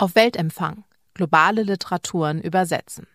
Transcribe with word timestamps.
Auf 0.00 0.14
Weltempfang. 0.14 0.84
Globale 1.12 1.62
Literaturen 1.62 2.40
übersetzen. 2.40 3.06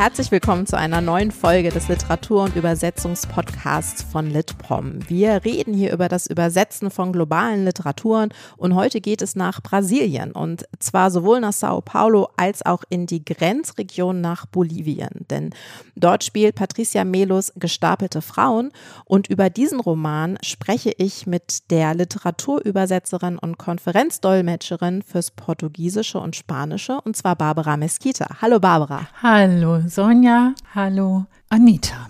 Herzlich 0.00 0.30
willkommen 0.30 0.64
zu 0.64 0.78
einer 0.78 1.02
neuen 1.02 1.30
Folge 1.30 1.68
des 1.68 1.88
Literatur- 1.88 2.44
und 2.44 2.56
Übersetzungspodcasts 2.56 4.02
von 4.02 4.30
Litprom. 4.30 4.98
Wir 5.06 5.44
reden 5.44 5.74
hier 5.74 5.92
über 5.92 6.08
das 6.08 6.26
Übersetzen 6.26 6.90
von 6.90 7.12
globalen 7.12 7.66
Literaturen 7.66 8.30
und 8.56 8.74
heute 8.74 9.02
geht 9.02 9.20
es 9.20 9.36
nach 9.36 9.60
Brasilien 9.62 10.32
und 10.32 10.64
zwar 10.78 11.10
sowohl 11.10 11.40
nach 11.40 11.52
Sao 11.52 11.82
Paulo 11.82 12.30
als 12.38 12.64
auch 12.64 12.82
in 12.88 13.04
die 13.04 13.22
Grenzregion 13.22 14.22
nach 14.22 14.46
Bolivien. 14.46 15.26
Denn 15.28 15.50
dort 15.96 16.24
spielt 16.24 16.54
Patricia 16.54 17.04
Melos 17.04 17.52
Gestapelte 17.56 18.22
Frauen 18.22 18.70
und 19.04 19.28
über 19.28 19.50
diesen 19.50 19.80
Roman 19.80 20.38
spreche 20.40 20.94
ich 20.96 21.26
mit 21.26 21.70
der 21.70 21.92
Literaturübersetzerin 21.92 23.36
und 23.36 23.58
Konferenzdolmetscherin 23.58 25.02
fürs 25.02 25.30
Portugiesische 25.30 26.18
und 26.18 26.36
Spanische 26.36 27.02
und 27.02 27.18
zwar 27.18 27.36
Barbara 27.36 27.76
Mesquita. 27.76 28.38
Hallo 28.40 28.58
Barbara. 28.58 29.06
Hallo 29.22 29.89
Sonja, 29.90 30.54
hallo 30.72 31.24
Anita. 31.48 32.08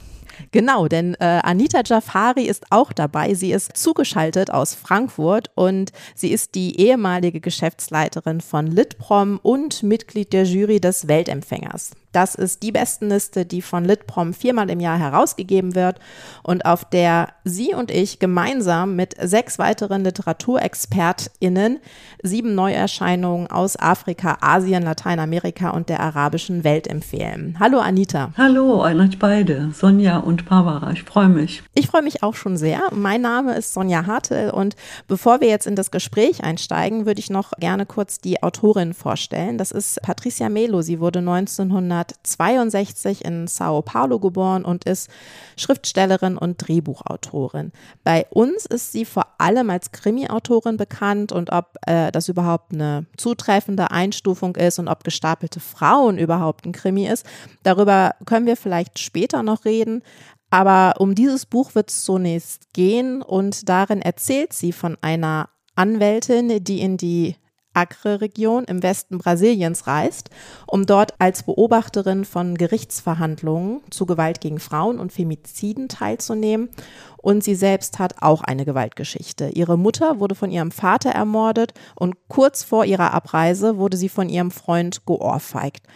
Genau, 0.52 0.86
denn 0.86 1.14
äh, 1.14 1.40
Anita 1.42 1.80
Jafari 1.82 2.42
ist 2.42 2.66
auch 2.68 2.92
dabei. 2.92 3.32
Sie 3.32 3.52
ist 3.52 3.74
zugeschaltet 3.74 4.50
aus 4.50 4.74
Frankfurt 4.74 5.50
und 5.54 5.90
sie 6.14 6.30
ist 6.30 6.54
die 6.54 6.78
ehemalige 6.78 7.40
Geschäftsleiterin 7.40 8.42
von 8.42 8.66
Litprom 8.66 9.40
und 9.42 9.82
Mitglied 9.82 10.34
der 10.34 10.44
Jury 10.44 10.78
des 10.78 11.08
Weltempfängers. 11.08 11.92
Das 12.12 12.34
ist 12.34 12.64
die 12.64 12.72
Bestenliste, 12.72 13.46
die 13.46 13.62
von 13.62 13.84
Litprom 13.84 14.34
viermal 14.34 14.68
im 14.68 14.80
Jahr 14.80 14.98
herausgegeben 14.98 15.76
wird 15.76 16.00
und 16.42 16.64
auf 16.64 16.84
der 16.84 17.28
sie 17.44 17.72
und 17.72 17.90
ich 17.90 18.18
gemeinsam 18.18 18.96
mit 18.96 19.14
sechs 19.20 19.58
weiteren 19.60 20.02
LiteraturexpertInnen 20.02 21.78
sieben 22.22 22.54
Neuerscheinungen 22.56 23.48
aus 23.48 23.78
Afrika, 23.78 24.38
Asien, 24.40 24.82
Lateinamerika 24.82 25.70
und 25.70 25.88
der 25.88 26.00
arabischen 26.00 26.64
Welt 26.64 26.88
empfehlen. 26.88 27.56
Hallo 27.60 27.78
Anita. 27.78 28.32
Hallo, 28.36 28.82
an 28.82 29.00
euch 29.00 29.18
beide, 29.18 29.70
Sonja 29.72 30.18
und 30.18 30.48
Barbara. 30.48 30.90
Ich 30.90 31.04
freue 31.04 31.28
mich. 31.28 31.62
Ich 31.74 31.86
freue 31.86 32.02
mich 32.02 32.24
auch 32.24 32.34
schon 32.34 32.56
sehr. 32.56 32.82
Mein 32.92 33.20
Name 33.20 33.54
ist 33.54 33.72
Sonja 33.72 34.06
Hartel 34.06 34.50
und 34.50 34.74
bevor 35.06 35.40
wir 35.40 35.48
jetzt 35.48 35.68
in 35.68 35.76
das 35.76 35.92
Gespräch 35.92 36.42
einsteigen, 36.42 37.06
würde 37.06 37.20
ich 37.20 37.30
noch 37.30 37.52
gerne 37.52 37.86
kurz 37.86 38.18
die 38.18 38.42
Autorin 38.42 38.94
vorstellen. 38.94 39.58
Das 39.58 39.70
ist 39.70 40.02
Patricia 40.02 40.48
Melo. 40.48 40.82
Sie 40.82 40.98
wurde 40.98 41.20
1900 41.20 41.99
1962 42.00 43.24
in 43.24 43.46
Sao 43.46 43.82
Paulo 43.82 44.18
geboren 44.18 44.64
und 44.64 44.84
ist 44.84 45.10
Schriftstellerin 45.56 46.36
und 46.36 46.56
Drehbuchautorin. 46.56 47.72
Bei 48.04 48.26
uns 48.30 48.66
ist 48.66 48.92
sie 48.92 49.04
vor 49.04 49.26
allem 49.38 49.70
als 49.70 49.92
Krimi-Autorin 49.92 50.76
bekannt 50.76 51.32
und 51.32 51.52
ob 51.52 51.76
äh, 51.86 52.10
das 52.12 52.28
überhaupt 52.28 52.72
eine 52.72 53.06
zutreffende 53.16 53.90
Einstufung 53.90 54.56
ist 54.56 54.78
und 54.78 54.88
ob 54.88 55.04
gestapelte 55.04 55.60
Frauen 55.60 56.18
überhaupt 56.18 56.66
ein 56.66 56.72
Krimi 56.72 57.06
ist, 57.06 57.26
darüber 57.62 58.14
können 58.26 58.46
wir 58.46 58.56
vielleicht 58.56 58.98
später 58.98 59.42
noch 59.42 59.64
reden. 59.64 60.02
Aber 60.50 60.94
um 60.98 61.14
dieses 61.14 61.46
Buch 61.46 61.74
wird 61.74 61.90
es 61.90 62.02
zunächst 62.02 62.72
gehen 62.72 63.22
und 63.22 63.68
darin 63.68 64.02
erzählt 64.02 64.52
sie 64.52 64.72
von 64.72 64.98
einer 65.00 65.48
Anwältin, 65.76 66.62
die 66.64 66.80
in 66.80 66.96
die 66.96 67.36
Acre-Region 67.74 68.64
im 68.64 68.82
Westen 68.82 69.18
Brasiliens 69.18 69.86
reist, 69.86 70.30
um 70.66 70.86
dort 70.86 71.14
als 71.18 71.42
Beobachterin 71.42 72.24
von 72.24 72.56
Gerichtsverhandlungen 72.56 73.80
zu 73.90 74.06
Gewalt 74.06 74.40
gegen 74.40 74.60
Frauen 74.60 74.98
und 74.98 75.12
Femiziden 75.12 75.88
teilzunehmen. 75.88 76.68
Und 77.16 77.44
sie 77.44 77.54
selbst 77.54 77.98
hat 77.98 78.22
auch 78.22 78.42
eine 78.42 78.64
Gewaltgeschichte. 78.64 79.50
Ihre 79.50 79.76
Mutter 79.76 80.20
wurde 80.20 80.34
von 80.34 80.50
ihrem 80.50 80.70
Vater 80.70 81.10
ermordet 81.10 81.74
und 81.94 82.16
kurz 82.28 82.64
vor 82.64 82.84
ihrer 82.84 83.12
Abreise 83.12 83.76
wurde 83.76 83.96
sie 83.96 84.08
von 84.08 84.28
ihrem 84.28 84.50
Freund 84.50 85.06
geohrfeigt. 85.06 85.86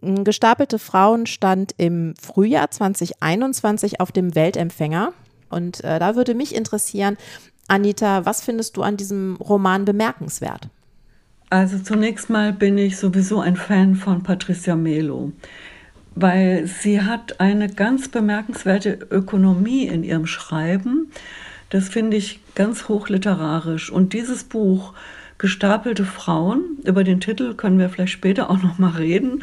Gestapelte 0.00 0.78
Frauen 0.78 1.26
stand 1.26 1.74
im 1.76 2.14
Frühjahr 2.20 2.70
2021 2.70 4.00
auf 4.00 4.12
dem 4.12 4.34
Weltempfänger. 4.34 5.12
Und 5.50 5.84
äh, 5.84 5.98
da 5.98 6.14
würde 6.14 6.34
mich 6.34 6.54
interessieren, 6.54 7.18
Anita, 7.68 8.24
was 8.24 8.42
findest 8.42 8.76
du 8.76 8.82
an 8.82 8.96
diesem 8.96 9.36
Roman 9.36 9.84
bemerkenswert? 9.84 10.68
Also 11.50 11.78
zunächst 11.78 12.30
mal 12.30 12.52
bin 12.52 12.78
ich 12.78 12.96
sowieso 12.96 13.40
ein 13.40 13.56
Fan 13.56 13.96
von 13.96 14.22
Patricia 14.22 14.76
Melo, 14.76 15.32
weil 16.14 16.66
sie 16.66 17.02
hat 17.02 17.40
eine 17.40 17.68
ganz 17.68 18.08
bemerkenswerte 18.08 18.98
Ökonomie 19.10 19.86
in 19.86 20.04
ihrem 20.04 20.26
Schreiben. 20.26 21.10
Das 21.68 21.88
finde 21.88 22.16
ich 22.16 22.40
ganz 22.54 22.88
hochliterarisch. 22.88 23.90
Und 23.90 24.12
dieses 24.12 24.44
Buch 24.44 24.94
Gestapelte 25.40 26.04
Frauen, 26.04 26.76
über 26.84 27.02
den 27.02 27.18
Titel 27.18 27.54
können 27.54 27.78
wir 27.78 27.88
vielleicht 27.88 28.12
später 28.12 28.50
auch 28.50 28.62
noch 28.62 28.78
mal 28.78 28.90
reden, 28.90 29.42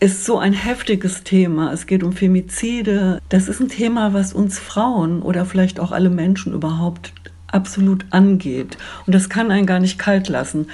ist 0.00 0.24
so 0.24 0.38
ein 0.38 0.54
heftiges 0.54 1.24
Thema. 1.24 1.74
Es 1.74 1.86
geht 1.86 2.02
um 2.02 2.14
Femizide. 2.14 3.20
Das 3.28 3.46
ist 3.46 3.60
ein 3.60 3.68
Thema, 3.68 4.14
was 4.14 4.32
uns 4.32 4.58
Frauen 4.58 5.20
oder 5.20 5.44
vielleicht 5.44 5.78
auch 5.78 5.92
alle 5.92 6.08
Menschen 6.08 6.54
überhaupt 6.54 7.12
absolut 7.52 8.04
angeht. 8.10 8.78
Und 9.06 9.14
das 9.14 9.28
kann 9.28 9.50
einen 9.50 9.66
gar 9.66 9.80
nicht 9.80 9.98
kalt 9.98 10.28
lassen. 10.28 10.68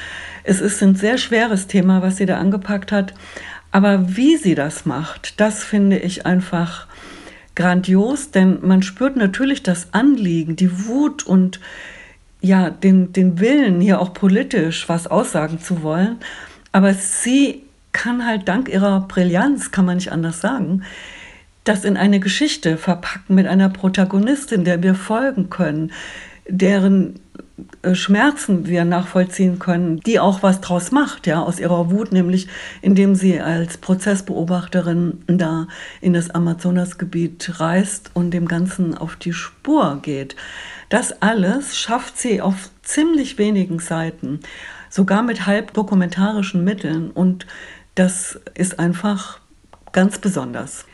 Es 0.44 0.60
ist 0.60 0.82
ein 0.82 0.94
sehr 0.94 1.19
schweres 1.19 1.66
Thema, 1.66 2.03
was 2.03 2.16
sie 2.16 2.26
da 2.26 2.38
angepackt 2.38 2.92
hat. 2.92 3.14
Aber 3.72 4.16
wie 4.16 4.37
sie 4.37 4.54
das 4.54 4.86
macht, 4.86 5.41
das 5.41 5.65
finde 5.65 5.98
ich 5.98 6.25
einfach 6.25 6.86
grandios, 7.54 8.31
denn 8.31 8.59
man 8.62 8.82
spürt 8.82 9.16
natürlich 9.16 9.62
das 9.62 9.92
Anliegen, 9.92 10.56
die 10.56 10.86
Wut 10.86 11.26
und 11.26 11.60
ja, 12.41 12.70
den, 12.70 13.12
den 13.12 13.41
Willen, 13.41 13.81
hier 13.81 14.00
auch 14.00 14.12
politisch 14.12 14.88
was 14.88 15.06
aussagen 15.06 15.59
zu 15.59 15.82
wollen. 15.82 16.19
Aber 16.70 16.94
sie 16.94 17.62
kann 17.92 18.26
halt 18.26 18.47
dank 18.47 18.69
ihrer 18.69 19.00
Brillanz, 19.00 19.70
kann 19.70 19.86
man 19.86 19.97
nicht 19.97 20.12
anders 20.12 20.41
sagen, 20.41 20.82
das 21.65 21.84
in 21.84 21.97
eine 21.97 22.20
Geschichte 22.20 22.76
verpacken 22.76 23.34
mit 23.34 23.47
einer 23.47 23.70
Protagonistin, 23.70 24.65
der 24.65 24.82
wir 24.82 24.94
folgen 24.94 25.50
können, 25.50 25.92
deren 26.48 27.20
äh, 27.82 27.94
Schmerzen 27.94 28.66
wir 28.66 28.84
nachvollziehen 28.84 29.58
können, 29.58 30.00
die 30.00 30.20
auch 30.20 30.42
was 30.42 30.60
draus 30.60 30.92
macht, 30.92 31.26
ja, 31.26 31.42
aus 31.42 31.58
ihrer 31.58 31.90
Wut, 31.90 32.12
nämlich 32.12 32.48
indem 32.82 33.14
sie 33.14 33.40
als 33.40 33.78
Prozessbeobachterin 33.78 35.22
da 35.26 35.68
in 36.00 36.12
das 36.12 36.30
Amazonasgebiet 36.30 37.60
reist 37.60 38.10
und 38.14 38.32
dem 38.32 38.46
Ganzen 38.46 38.96
auf 38.96 39.16
die 39.16 39.32
Spur 39.32 40.00
geht. 40.02 40.36
Das 40.88 41.20
alles 41.22 41.76
schafft 41.76 42.18
sie 42.18 42.40
auf 42.40 42.70
ziemlich 42.82 43.38
wenigen 43.38 43.80
Seiten, 43.80 44.40
sogar 44.88 45.22
mit 45.22 45.46
halb 45.46 45.72
dokumentarischen 45.72 46.62
Mitteln 46.62 47.10
und 47.10 47.46
das 47.94 48.38
ist 48.54 48.78
einfach 48.78 49.40
ganz 49.92 50.18
besonders. 50.18 50.84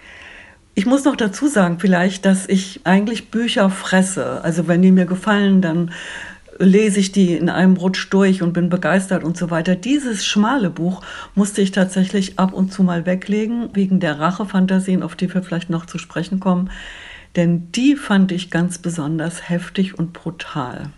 Ich 0.75 0.87
muss 0.87 1.05
noch 1.05 1.17
dazu 1.17 1.49
sagen, 1.49 1.79
vielleicht, 1.79 2.25
dass 2.25 2.49
ich 2.49 2.81
eigentlich 2.85 3.31
Bücher 3.31 3.69
fresse. 3.69 4.43
Also 4.43 4.69
wenn 4.69 4.81
die 4.81 4.93
mir 4.93 5.05
gefallen, 5.05 5.61
dann 5.61 5.91
lese 6.59 7.01
ich 7.01 7.13
die 7.13 7.35
in 7.35 7.51
einem 7.51 7.77
Rutsch 7.77 8.09
durch 8.11 8.43
und 8.43 8.53
bin 8.53 8.71
begeistert 8.71 9.23
und 9.25 9.37
so 9.37 9.51
weiter. 9.51 9.75
Dieses 9.75 10.25
schmale 10.25 10.71
Buch 10.71 11.03
musste 11.35 11.61
ich 11.61 11.73
tatsächlich 11.73 12.39
ab 12.39 12.53
und 12.53 12.73
zu 12.73 12.83
mal 12.83 13.05
weglegen, 13.05 13.71
wegen 13.75 14.01
der 14.01 14.19
Rachefantasien, 14.19 15.03
auf 15.03 15.15
die 15.15 15.33
wir 15.33 15.43
vielleicht 15.43 15.71
noch 15.71 15.87
zu 15.87 15.99
sprechen 15.99 16.41
kommen. 16.41 16.71
Denn 17.37 17.71
die 17.73 17.97
fand 17.97 18.33
ich 18.33 18.51
ganz 18.51 18.79
besonders 18.79 19.49
heftig 19.49 19.99
und 19.99 20.13
brutal. 20.13 20.91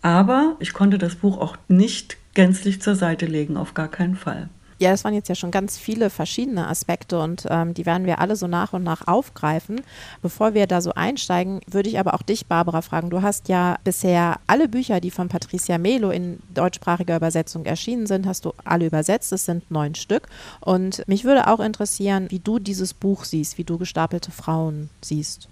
Aber 0.00 0.56
ich 0.58 0.72
konnte 0.72 0.98
das 0.98 1.16
Buch 1.16 1.38
auch 1.38 1.56
nicht 1.68 2.16
gänzlich 2.34 2.82
zur 2.82 2.94
Seite 2.94 3.26
legen, 3.26 3.56
auf 3.56 3.74
gar 3.74 3.88
keinen 3.88 4.16
Fall. 4.16 4.48
Ja, 4.82 4.90
das 4.90 5.04
waren 5.04 5.14
jetzt 5.14 5.28
ja 5.28 5.36
schon 5.36 5.52
ganz 5.52 5.78
viele 5.78 6.10
verschiedene 6.10 6.66
Aspekte 6.66 7.20
und 7.20 7.46
ähm, 7.48 7.72
die 7.72 7.86
werden 7.86 8.04
wir 8.04 8.18
alle 8.18 8.34
so 8.34 8.48
nach 8.48 8.72
und 8.72 8.82
nach 8.82 9.06
aufgreifen. 9.06 9.82
Bevor 10.22 10.54
wir 10.54 10.66
da 10.66 10.80
so 10.80 10.92
einsteigen, 10.94 11.60
würde 11.70 11.88
ich 11.88 12.00
aber 12.00 12.14
auch 12.14 12.22
dich, 12.22 12.46
Barbara, 12.46 12.82
fragen. 12.82 13.08
Du 13.08 13.22
hast 13.22 13.46
ja 13.46 13.78
bisher 13.84 14.40
alle 14.48 14.66
Bücher, 14.66 15.00
die 15.00 15.12
von 15.12 15.28
Patricia 15.28 15.78
Melo 15.78 16.10
in 16.10 16.40
deutschsprachiger 16.52 17.14
Übersetzung 17.14 17.64
erschienen 17.64 18.08
sind, 18.08 18.26
hast 18.26 18.44
du 18.44 18.54
alle 18.64 18.86
übersetzt. 18.86 19.32
Es 19.32 19.44
sind 19.44 19.70
neun 19.70 19.94
Stück. 19.94 20.26
Und 20.58 21.06
mich 21.06 21.22
würde 21.22 21.46
auch 21.46 21.60
interessieren, 21.60 22.26
wie 22.30 22.40
du 22.40 22.58
dieses 22.58 22.92
Buch 22.92 23.22
siehst, 23.22 23.58
wie 23.58 23.64
du 23.64 23.78
gestapelte 23.78 24.32
Frauen 24.32 24.90
siehst. 25.00 25.48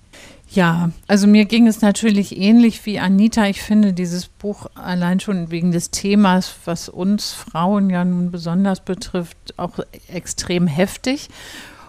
Ja, 0.53 0.91
also 1.07 1.29
mir 1.29 1.45
ging 1.45 1.69
es 1.69 1.81
natürlich 1.81 2.37
ähnlich 2.37 2.85
wie 2.85 2.99
Anita. 2.99 3.47
Ich 3.47 3.63
finde 3.63 3.93
dieses 3.93 4.27
Buch 4.27 4.67
allein 4.75 5.21
schon 5.21 5.53
wegen 5.53 5.71
des 5.71 5.93
Themas, 5.93 6.53
was 6.65 6.89
uns 6.89 7.33
Frauen 7.33 7.89
ja 7.89 8.05
nun 8.05 8.33
besonders 8.33 8.81
betrifft, 8.81 9.55
auch 9.57 9.79
extrem 10.13 10.67
heftig. 10.67 11.29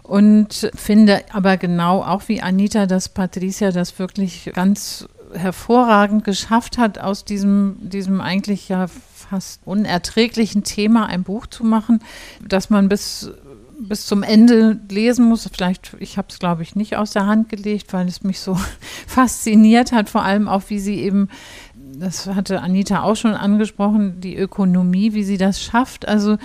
Und 0.03 0.69
finde 0.75 1.21
aber 1.31 1.57
genau 1.57 2.03
auch 2.03 2.23
wie 2.27 2.41
Anita, 2.41 2.85
dass 2.85 3.09
Patricia 3.09 3.71
das 3.71 3.97
wirklich 3.97 4.51
ganz 4.53 5.07
hervorragend 5.33 6.23
geschafft 6.23 6.77
hat, 6.77 6.99
aus 6.99 7.25
diesem, 7.25 7.77
diesem 7.79 8.21
eigentlich 8.21 8.69
ja 8.69 8.87
fast 8.87 9.61
unerträglichen 9.65 10.63
Thema 10.63 11.05
ein 11.05 11.23
Buch 11.23 11.47
zu 11.47 11.63
machen, 11.63 12.03
dass 12.45 12.69
man 12.69 12.89
bis 12.89 13.31
bis 13.87 14.05
zum 14.05 14.23
Ende 14.23 14.79
lesen 14.89 15.25
muss. 15.25 15.49
Vielleicht, 15.51 15.95
ich 15.99 16.17
habe 16.17 16.27
es, 16.29 16.39
glaube 16.39 16.63
ich, 16.63 16.75
nicht 16.75 16.97
aus 16.97 17.11
der 17.11 17.25
Hand 17.25 17.49
gelegt, 17.49 17.93
weil 17.93 18.07
es 18.07 18.23
mich 18.23 18.39
so 18.39 18.57
fasziniert 19.07 19.91
hat, 19.91 20.09
vor 20.09 20.23
allem 20.23 20.47
auch, 20.47 20.63
wie 20.67 20.79
sie 20.79 20.95
eben 20.95 21.29
das 21.93 22.27
hatte 22.27 22.61
Anita 22.61 23.03
auch 23.03 23.15
schon 23.15 23.33
angesprochen, 23.33 24.21
die 24.21 24.35
Ökonomie, 24.37 25.13
wie 25.13 25.23
sie 25.23 25.37
das 25.37 25.61
schafft. 25.61 26.07
Also 26.07 26.37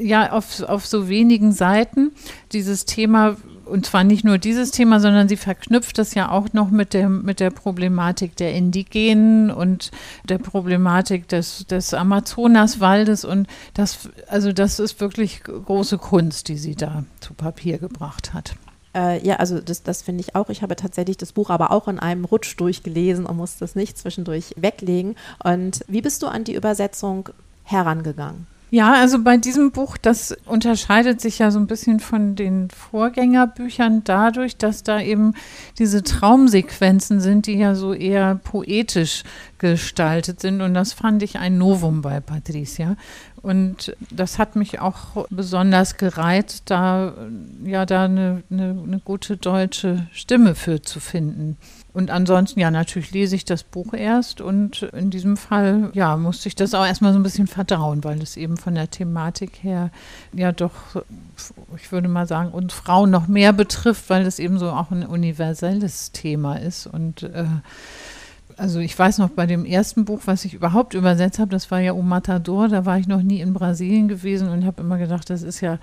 ja, 0.00 0.32
auf, 0.32 0.62
auf 0.62 0.86
so 0.86 1.08
wenigen 1.08 1.52
Seiten 1.52 2.12
dieses 2.52 2.84
Thema 2.84 3.36
und 3.68 3.86
zwar 3.86 4.04
nicht 4.04 4.24
nur 4.24 4.38
dieses 4.38 4.70
Thema, 4.70 5.00
sondern 5.00 5.28
sie 5.28 5.36
verknüpft 5.36 5.98
das 5.98 6.14
ja 6.14 6.30
auch 6.30 6.52
noch 6.52 6.70
mit 6.70 6.94
der, 6.94 7.08
mit 7.08 7.40
der 7.40 7.50
Problematik 7.50 8.36
der 8.36 8.54
Indigenen 8.54 9.50
und 9.50 9.90
der 10.28 10.38
Problematik 10.38 11.28
des, 11.28 11.66
des 11.66 11.94
Amazonaswaldes. 11.94 13.24
Und 13.24 13.46
das, 13.74 14.08
also 14.28 14.52
das 14.52 14.78
ist 14.78 15.00
wirklich 15.00 15.42
große 15.42 15.98
Kunst, 15.98 16.48
die 16.48 16.56
sie 16.56 16.74
da 16.74 17.04
zu 17.20 17.34
Papier 17.34 17.78
gebracht 17.78 18.34
hat. 18.34 18.54
Äh, 18.94 19.24
ja, 19.26 19.36
also 19.36 19.60
das, 19.60 19.82
das 19.82 20.02
finde 20.02 20.22
ich 20.22 20.34
auch. 20.34 20.48
Ich 20.48 20.62
habe 20.62 20.76
tatsächlich 20.76 21.16
das 21.16 21.32
Buch 21.32 21.50
aber 21.50 21.70
auch 21.70 21.88
in 21.88 21.98
einem 21.98 22.24
Rutsch 22.24 22.56
durchgelesen 22.58 23.26
und 23.26 23.36
muss 23.36 23.58
das 23.58 23.74
nicht 23.74 23.98
zwischendurch 23.98 24.54
weglegen. 24.56 25.16
Und 25.42 25.84
wie 25.88 26.02
bist 26.02 26.22
du 26.22 26.26
an 26.26 26.44
die 26.44 26.54
Übersetzung 26.54 27.28
herangegangen? 27.64 28.46
Ja, 28.70 28.92
also 28.94 29.22
bei 29.22 29.38
diesem 29.38 29.70
Buch, 29.70 29.96
das 29.96 30.36
unterscheidet 30.44 31.22
sich 31.22 31.38
ja 31.38 31.50
so 31.50 31.58
ein 31.58 31.66
bisschen 31.66 32.00
von 32.00 32.34
den 32.36 32.68
Vorgängerbüchern 32.68 34.02
dadurch, 34.04 34.58
dass 34.58 34.82
da 34.82 35.00
eben 35.00 35.32
diese 35.78 36.02
Traumsequenzen 36.02 37.20
sind, 37.20 37.46
die 37.46 37.54
ja 37.54 37.74
so 37.74 37.94
eher 37.94 38.34
poetisch 38.34 39.24
gestaltet 39.56 40.40
sind. 40.40 40.60
Und 40.60 40.74
das 40.74 40.92
fand 40.92 41.22
ich 41.22 41.38
ein 41.38 41.56
Novum 41.56 42.02
bei 42.02 42.20
Patricia. 42.20 42.96
Und 43.40 43.96
das 44.10 44.38
hat 44.38 44.54
mich 44.54 44.80
auch 44.80 45.26
besonders 45.30 45.96
gereizt, 45.96 46.64
da 46.66 47.14
ja 47.64 47.86
da 47.86 48.04
eine, 48.04 48.42
eine, 48.50 48.78
eine 48.86 49.00
gute 49.02 49.38
deutsche 49.38 50.06
Stimme 50.12 50.54
für 50.54 50.82
zu 50.82 51.00
finden. 51.00 51.56
Und 51.94 52.10
ansonsten, 52.10 52.60
ja, 52.60 52.70
natürlich 52.70 53.12
lese 53.12 53.34
ich 53.34 53.44
das 53.44 53.62
Buch 53.62 53.94
erst 53.94 54.40
und 54.40 54.82
in 54.82 55.10
diesem 55.10 55.36
Fall, 55.36 55.90
ja, 55.94 56.16
musste 56.16 56.48
ich 56.48 56.54
das 56.54 56.74
auch 56.74 56.86
erstmal 56.86 57.12
so 57.12 57.18
ein 57.18 57.22
bisschen 57.22 57.46
verdauen, 57.46 58.04
weil 58.04 58.20
es 58.20 58.36
eben 58.36 58.56
von 58.56 58.74
der 58.74 58.90
Thematik 58.90 59.62
her 59.62 59.90
ja 60.32 60.52
doch, 60.52 60.72
ich 61.76 61.90
würde 61.90 62.08
mal 62.08 62.26
sagen, 62.26 62.50
uns 62.50 62.74
Frauen 62.74 63.10
noch 63.10 63.26
mehr 63.26 63.52
betrifft, 63.52 64.10
weil 64.10 64.26
es 64.26 64.38
eben 64.38 64.58
so 64.58 64.70
auch 64.70 64.90
ein 64.90 65.04
universelles 65.04 66.12
Thema 66.12 66.56
ist. 66.56 66.86
Und 66.86 67.22
äh, 67.22 67.46
also 68.58 68.80
ich 68.80 68.98
weiß 68.98 69.18
noch 69.18 69.30
bei 69.30 69.46
dem 69.46 69.64
ersten 69.64 70.04
Buch, 70.04 70.22
was 70.26 70.44
ich 70.44 70.52
überhaupt 70.52 70.94
übersetzt 70.94 71.38
habe, 71.38 71.50
das 71.50 71.70
war 71.70 71.80
ja 71.80 71.92
O 71.94 72.02
Matador, 72.02 72.68
da 72.68 72.84
war 72.84 72.98
ich 72.98 73.06
noch 73.06 73.22
nie 73.22 73.40
in 73.40 73.54
Brasilien 73.54 74.08
gewesen 74.08 74.48
und 74.50 74.66
habe 74.66 74.82
immer 74.82 74.98
gedacht, 74.98 75.30
das 75.30 75.42
ist 75.42 75.60
ja 75.62 75.78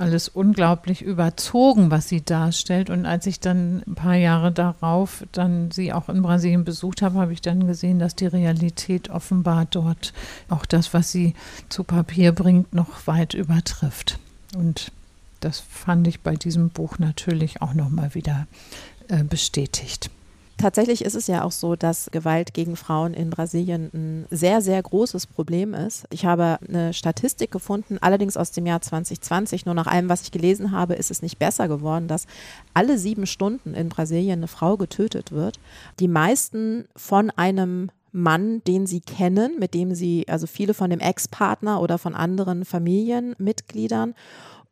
alles 0.00 0.28
unglaublich 0.28 1.02
überzogen, 1.02 1.90
was 1.90 2.08
sie 2.08 2.24
darstellt. 2.24 2.90
Und 2.90 3.06
als 3.06 3.26
ich 3.26 3.38
dann 3.38 3.82
ein 3.86 3.94
paar 3.94 4.14
Jahre 4.14 4.50
darauf 4.50 5.24
dann 5.32 5.70
sie 5.70 5.92
auch 5.92 6.08
in 6.08 6.22
Brasilien 6.22 6.64
besucht 6.64 7.02
habe, 7.02 7.18
habe 7.18 7.32
ich 7.32 7.42
dann 7.42 7.66
gesehen, 7.66 7.98
dass 7.98 8.16
die 8.16 8.26
Realität 8.26 9.10
offenbar 9.10 9.66
dort 9.66 10.12
auch 10.48 10.64
das, 10.64 10.94
was 10.94 11.12
sie 11.12 11.34
zu 11.68 11.84
Papier 11.84 12.32
bringt, 12.32 12.74
noch 12.74 13.06
weit 13.06 13.34
übertrifft. 13.34 14.18
Und 14.56 14.90
das 15.40 15.60
fand 15.60 16.06
ich 16.06 16.20
bei 16.20 16.34
diesem 16.34 16.70
Buch 16.70 16.98
natürlich 16.98 17.62
auch 17.62 17.74
nochmal 17.74 18.14
wieder 18.14 18.46
äh, 19.08 19.22
bestätigt. 19.22 20.10
Tatsächlich 20.60 21.02
ist 21.06 21.14
es 21.14 21.26
ja 21.26 21.42
auch 21.42 21.52
so, 21.52 21.74
dass 21.74 22.10
Gewalt 22.10 22.52
gegen 22.52 22.76
Frauen 22.76 23.14
in 23.14 23.30
Brasilien 23.30 23.90
ein 23.94 24.26
sehr, 24.30 24.60
sehr 24.60 24.82
großes 24.82 25.26
Problem 25.26 25.72
ist. 25.72 26.04
Ich 26.10 26.26
habe 26.26 26.58
eine 26.68 26.92
Statistik 26.92 27.50
gefunden, 27.50 27.96
allerdings 27.98 28.36
aus 28.36 28.52
dem 28.52 28.66
Jahr 28.66 28.82
2020. 28.82 29.64
Nur 29.64 29.74
nach 29.74 29.86
allem, 29.86 30.10
was 30.10 30.20
ich 30.20 30.32
gelesen 30.32 30.72
habe, 30.72 30.96
ist 30.96 31.10
es 31.10 31.22
nicht 31.22 31.38
besser 31.38 31.66
geworden, 31.66 32.08
dass 32.08 32.26
alle 32.74 32.98
sieben 32.98 33.24
Stunden 33.24 33.72
in 33.72 33.88
Brasilien 33.88 34.40
eine 34.40 34.48
Frau 34.48 34.76
getötet 34.76 35.32
wird. 35.32 35.58
Die 35.98 36.08
meisten 36.08 36.84
von 36.94 37.30
einem 37.30 37.90
Mann, 38.12 38.62
den 38.64 38.86
sie 38.86 39.00
kennen, 39.00 39.58
mit 39.58 39.72
dem 39.72 39.94
sie, 39.94 40.26
also 40.28 40.46
viele 40.46 40.74
von 40.74 40.90
dem 40.90 41.00
Ex-Partner 41.00 41.80
oder 41.80 41.96
von 41.96 42.14
anderen 42.14 42.66
Familienmitgliedern. 42.66 44.14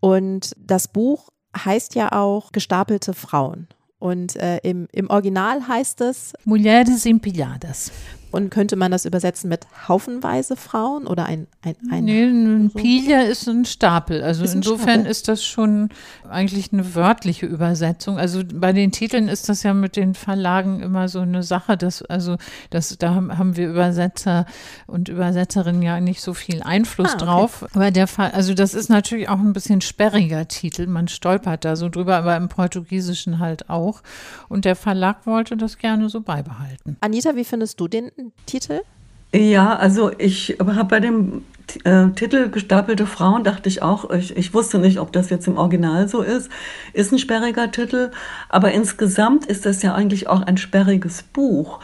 Und 0.00 0.54
das 0.58 0.86
Buch 0.88 1.30
heißt 1.56 1.94
ja 1.94 2.12
auch 2.12 2.52
Gestapelte 2.52 3.14
Frauen. 3.14 3.68
Und 3.98 4.36
äh, 4.36 4.58
im, 4.58 4.86
im 4.92 5.10
Original 5.10 5.66
heißt 5.66 6.00
es 6.02 6.32
Mulheres 6.44 7.04
Empiladas. 7.04 7.90
Und 8.30 8.50
könnte 8.50 8.76
man 8.76 8.90
das 8.90 9.04
übersetzen 9.04 9.48
mit 9.48 9.66
haufenweise 9.88 10.56
Frauen 10.56 11.06
oder 11.06 11.26
ein 11.26 11.46
ein, 11.62 11.76
ein 11.90 12.04
Nee, 12.04 12.24
ein 12.24 12.70
so? 12.70 12.78
Pilja 12.78 13.20
ist 13.22 13.48
ein 13.48 13.64
Stapel. 13.64 14.22
Also 14.22 14.44
ist 14.44 14.54
insofern 14.54 15.00
Stapel. 15.00 15.10
ist 15.10 15.28
das 15.28 15.44
schon 15.44 15.88
eigentlich 16.28 16.72
eine 16.72 16.94
wörtliche 16.94 17.46
Übersetzung. 17.46 18.18
Also 18.18 18.42
bei 18.52 18.72
den 18.72 18.92
Titeln 18.92 19.28
ist 19.28 19.48
das 19.48 19.62
ja 19.62 19.74
mit 19.74 19.96
den 19.96 20.14
Verlagen 20.14 20.80
immer 20.80 21.08
so 21.08 21.20
eine 21.20 21.42
Sache, 21.42 21.76
dass 21.76 22.02
also 22.02 22.36
das 22.70 22.96
da 22.98 23.14
haben 23.14 23.56
wir 23.56 23.68
Übersetzer 23.68 24.46
und 24.86 25.08
Übersetzerinnen 25.08 25.82
ja 25.82 26.00
nicht 26.00 26.20
so 26.20 26.34
viel 26.34 26.62
Einfluss 26.62 27.10
ah, 27.10 27.14
okay. 27.14 27.24
drauf. 27.24 27.66
Aber 27.74 27.90
der 27.90 28.06
Fall, 28.06 28.30
also 28.32 28.54
das 28.54 28.74
ist 28.74 28.88
natürlich 28.88 29.28
auch 29.28 29.38
ein 29.38 29.52
bisschen 29.52 29.80
sperriger 29.80 30.48
Titel. 30.48 30.86
Man 30.86 31.08
stolpert 31.08 31.64
da 31.64 31.76
so 31.76 31.88
drüber, 31.88 32.16
aber 32.16 32.36
im 32.36 32.48
Portugiesischen 32.48 33.38
halt 33.38 33.68
auch. 33.68 34.02
Und 34.48 34.64
der 34.64 34.76
Verlag 34.76 35.26
wollte 35.26 35.56
das 35.56 35.78
gerne 35.78 36.08
so 36.08 36.20
beibehalten. 36.20 36.96
Anita, 37.00 37.36
wie 37.36 37.44
findest 37.44 37.80
du 37.80 37.88
den 37.88 38.10
Titel? 38.46 38.80
Ja, 39.34 39.76
also 39.76 40.10
ich 40.16 40.56
habe 40.58 40.84
bei 40.84 41.00
dem 41.00 41.42
äh, 41.84 42.08
Titel 42.14 42.48
Gestapelte 42.50 43.06
Frauen 43.06 43.44
dachte 43.44 43.68
ich 43.68 43.82
auch, 43.82 44.10
ich, 44.10 44.36
ich 44.36 44.54
wusste 44.54 44.78
nicht, 44.78 44.98
ob 44.98 45.12
das 45.12 45.30
jetzt 45.30 45.46
im 45.46 45.58
Original 45.58 46.08
so 46.08 46.22
ist. 46.22 46.50
Ist 46.92 47.12
ein 47.12 47.18
sperriger 47.18 47.70
Titel, 47.70 48.10
aber 48.48 48.72
insgesamt 48.72 49.46
ist 49.46 49.66
das 49.66 49.82
ja 49.82 49.94
eigentlich 49.94 50.28
auch 50.28 50.42
ein 50.42 50.56
sperriges 50.56 51.22
Buch. 51.22 51.80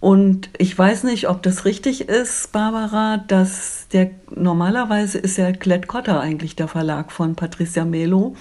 Und 0.00 0.48
ich 0.56 0.76
weiß 0.76 1.04
nicht, 1.04 1.28
ob 1.28 1.42
das 1.42 1.66
richtig 1.66 2.08
ist, 2.08 2.52
Barbara, 2.52 3.18
dass 3.18 3.86
der 3.92 4.10
normalerweise 4.34 5.18
ist 5.18 5.36
ja 5.36 5.52
Klett-Cotta 5.52 6.18
eigentlich 6.18 6.56
der 6.56 6.68
Verlag 6.68 7.12
von 7.12 7.36
Patricia 7.36 7.84
Melo 7.84 8.34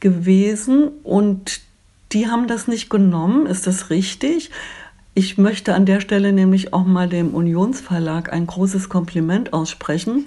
gewesen 0.00 0.88
und 1.04 1.60
die 2.12 2.26
haben 2.26 2.48
das 2.48 2.66
nicht 2.66 2.90
genommen. 2.90 3.46
Ist 3.46 3.68
das 3.68 3.90
richtig? 3.90 4.50
Ich 5.22 5.36
möchte 5.36 5.74
an 5.74 5.84
der 5.84 6.00
Stelle 6.00 6.32
nämlich 6.32 6.72
auch 6.72 6.86
mal 6.86 7.06
dem 7.06 7.34
Unionsverlag 7.34 8.32
ein 8.32 8.46
großes 8.46 8.88
Kompliment 8.88 9.52
aussprechen, 9.52 10.24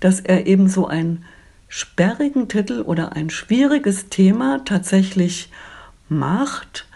dass 0.00 0.18
er 0.18 0.48
eben 0.48 0.68
so 0.68 0.88
einen 0.88 1.24
sperrigen 1.68 2.48
Titel 2.48 2.80
oder 2.80 3.12
ein 3.12 3.30
schwieriges 3.30 4.08
Thema 4.08 4.64
tatsächlich 4.64 5.48
macht 6.08 6.88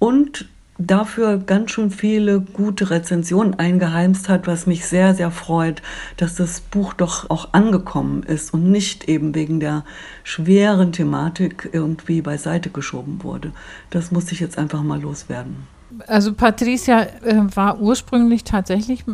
und 0.00 0.48
dafür 0.76 1.38
ganz 1.38 1.70
schön 1.70 1.92
viele 1.92 2.40
gute 2.40 2.90
Rezensionen 2.90 3.54
eingeheimst 3.60 4.28
hat, 4.28 4.48
was 4.48 4.66
mich 4.66 4.86
sehr, 4.86 5.14
sehr 5.14 5.30
freut, 5.30 5.82
dass 6.16 6.34
das 6.34 6.58
Buch 6.58 6.94
doch 6.94 7.30
auch 7.30 7.52
angekommen 7.52 8.24
ist 8.24 8.52
und 8.52 8.72
nicht 8.72 9.08
eben 9.08 9.36
wegen 9.36 9.60
der 9.60 9.84
schweren 10.24 10.90
Thematik 10.90 11.68
irgendwie 11.72 12.22
beiseite 12.22 12.70
geschoben 12.70 13.22
wurde. 13.22 13.52
Das 13.90 14.10
muss 14.10 14.32
ich 14.32 14.40
jetzt 14.40 14.58
einfach 14.58 14.82
mal 14.82 15.00
loswerden. 15.00 15.75
Also 16.06 16.32
Patricia 16.32 17.02
äh, 17.02 17.36
war 17.54 17.80
ursprünglich 17.80 18.44
tatsächlich, 18.44 19.04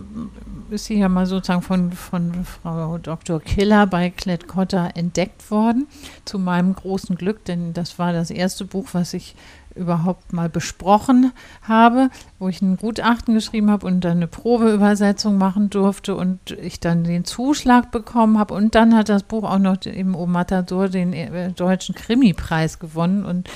ist 0.70 0.86
sie 0.86 0.98
ja 0.98 1.08
mal 1.08 1.26
sozusagen 1.26 1.62
von, 1.62 1.92
von 1.92 2.44
Frau 2.44 2.98
Dr. 2.98 3.40
Killer 3.40 3.86
bei 3.86 4.10
Klett 4.10 4.48
Cotta 4.48 4.88
entdeckt 4.88 5.50
worden, 5.50 5.86
zu 6.24 6.38
meinem 6.38 6.74
großen 6.74 7.16
Glück, 7.16 7.44
denn 7.44 7.74
das 7.74 7.98
war 7.98 8.12
das 8.12 8.30
erste 8.30 8.64
Buch, 8.64 8.88
was 8.92 9.12
ich 9.14 9.34
überhaupt 9.74 10.32
mal 10.32 10.48
besprochen 10.48 11.32
habe, 11.62 12.10
wo 12.38 12.48
ich 12.48 12.60
ein 12.62 12.76
Gutachten 12.76 13.34
geschrieben 13.34 13.70
habe 13.70 13.86
und 13.86 14.00
dann 14.00 14.18
eine 14.18 14.26
Probeübersetzung 14.26 15.38
machen 15.38 15.70
durfte 15.70 16.14
und 16.14 16.50
ich 16.50 16.80
dann 16.80 17.04
den 17.04 17.24
Zuschlag 17.24 17.90
bekommen 17.90 18.38
habe 18.38 18.54
und 18.54 18.74
dann 18.74 18.94
hat 18.94 19.08
das 19.08 19.22
Buch 19.22 19.44
auch 19.44 19.58
noch 19.58 19.80
im 19.84 20.14
O 20.14 20.26
Matador 20.26 20.88
den 20.88 21.12
äh, 21.12 21.52
deutschen 21.52 21.94
Krimi-Preis 21.94 22.78
gewonnen 22.78 23.24
und 23.24 23.48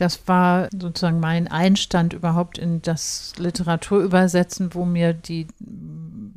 das 0.00 0.26
war 0.26 0.68
sozusagen 0.72 1.20
mein 1.20 1.48
Einstand 1.48 2.14
überhaupt 2.14 2.56
in 2.56 2.80
das 2.80 3.34
Literaturübersetzen, 3.36 4.74
wo 4.74 4.84
mir 4.84 5.12
die 5.12 5.46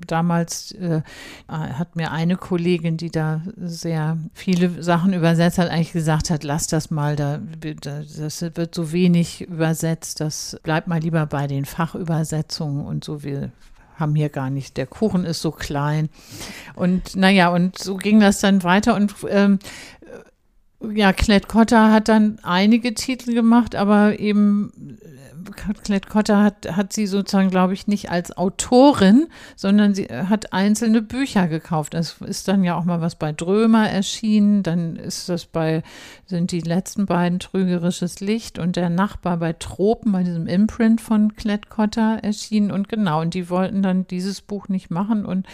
damals 0.05 0.74
äh, 0.74 1.01
hat 1.48 1.96
mir 1.96 2.12
eine 2.12 2.36
Kollegin, 2.36 2.98
die 2.98 3.10
da 3.10 3.41
sehr 3.55 4.17
viele 4.34 4.84
Sachen 4.84 5.13
übersetzt 5.13 5.58
hat, 5.58 5.70
eigentlich 5.70 5.93
gesagt 5.93 6.29
hat, 6.29 6.43
lass 6.43 6.67
das 6.67 6.91
mal, 6.91 7.15
da, 7.15 7.39
das 7.62 8.41
wird 8.41 8.75
so 8.75 8.91
wenig 8.91 9.41
übersetzt, 9.41 10.20
das 10.20 10.60
bleibt 10.63 10.88
mal 10.88 11.00
lieber 11.00 11.25
bei 11.25 11.48
den 11.48 11.63
Fachübersetzungen 11.63 12.86
und 12.86 13.05
so. 13.05 13.24
Wir 13.24 13.51
haben 13.96 14.15
hier 14.15 14.29
gar 14.29 14.50
nicht, 14.50 14.77
der 14.77 14.88
Kuchen 14.88 15.24
ist 15.24 15.41
so 15.41 15.51
klein. 15.51 16.10
Und 16.75 17.15
naja, 17.15 17.50
und 17.50 17.77
so 17.77 17.96
ging 17.96 18.20
das 18.20 18.39
dann 18.39 18.63
weiter 18.63 18.96
und 18.96 19.13
ähm, 19.29 19.60
ja, 20.94 21.13
Klett 21.13 21.48
Cotta 21.48 21.92
hat 21.92 22.10
dann 22.10 22.40
einige 22.44 22.94
Titel 22.94 23.34
gemacht, 23.34 23.75
aber 23.75 24.20
eben 24.20 24.98
Colette 25.86 26.10
Cotter 26.10 26.44
hat, 26.44 26.76
hat 26.76 26.94
sie 26.94 27.08
sozusagen, 27.08 27.50
glaube 27.50 27.74
ich, 27.74 27.88
nicht 27.88 28.10
als 28.10 28.36
Autorin, 28.36 29.28
sondern 29.56 29.94
sie 29.94 30.06
hat 30.06 30.54
einzelne 30.54 31.02
Bücher 31.02 31.48
gekauft. 31.48 31.94
Es 31.94 32.22
ist 32.22 32.48
dann 32.48 32.64
ja 32.64 32.78
auch 32.78 32.86
mal 32.86 33.02
was 33.02 33.16
bei 33.16 33.32
Drömer 33.32 33.90
erschienen, 33.90 34.64
dann 34.64 34.96
ist 34.96 35.30
das 35.30 35.46
bei, 35.46 35.84
sind 36.26 36.52
die 36.52 36.62
letzten 36.62 37.06
beiden 37.06 37.40
Trügerisches 37.40 38.20
Licht 38.20 38.60
und 38.60 38.76
der 38.76 38.90
Nachbar 38.90 39.38
bei 39.38 39.54
Tropen, 39.54 40.12
bei 40.12 40.24
diesem 40.24 40.48
Imprint 40.48 41.02
von 41.02 41.36
Colette 41.36 41.70
Cotter 41.70 42.20
erschienen. 42.22 42.72
Und 42.72 42.90
genau, 42.90 43.22
und 43.22 43.34
die 43.34 43.50
wollten 43.50 43.82
dann 43.82 44.08
dieses 44.08 44.42
Buch 44.42 44.68
nicht 44.70 44.92
machen 44.92 45.26
und 45.26 45.48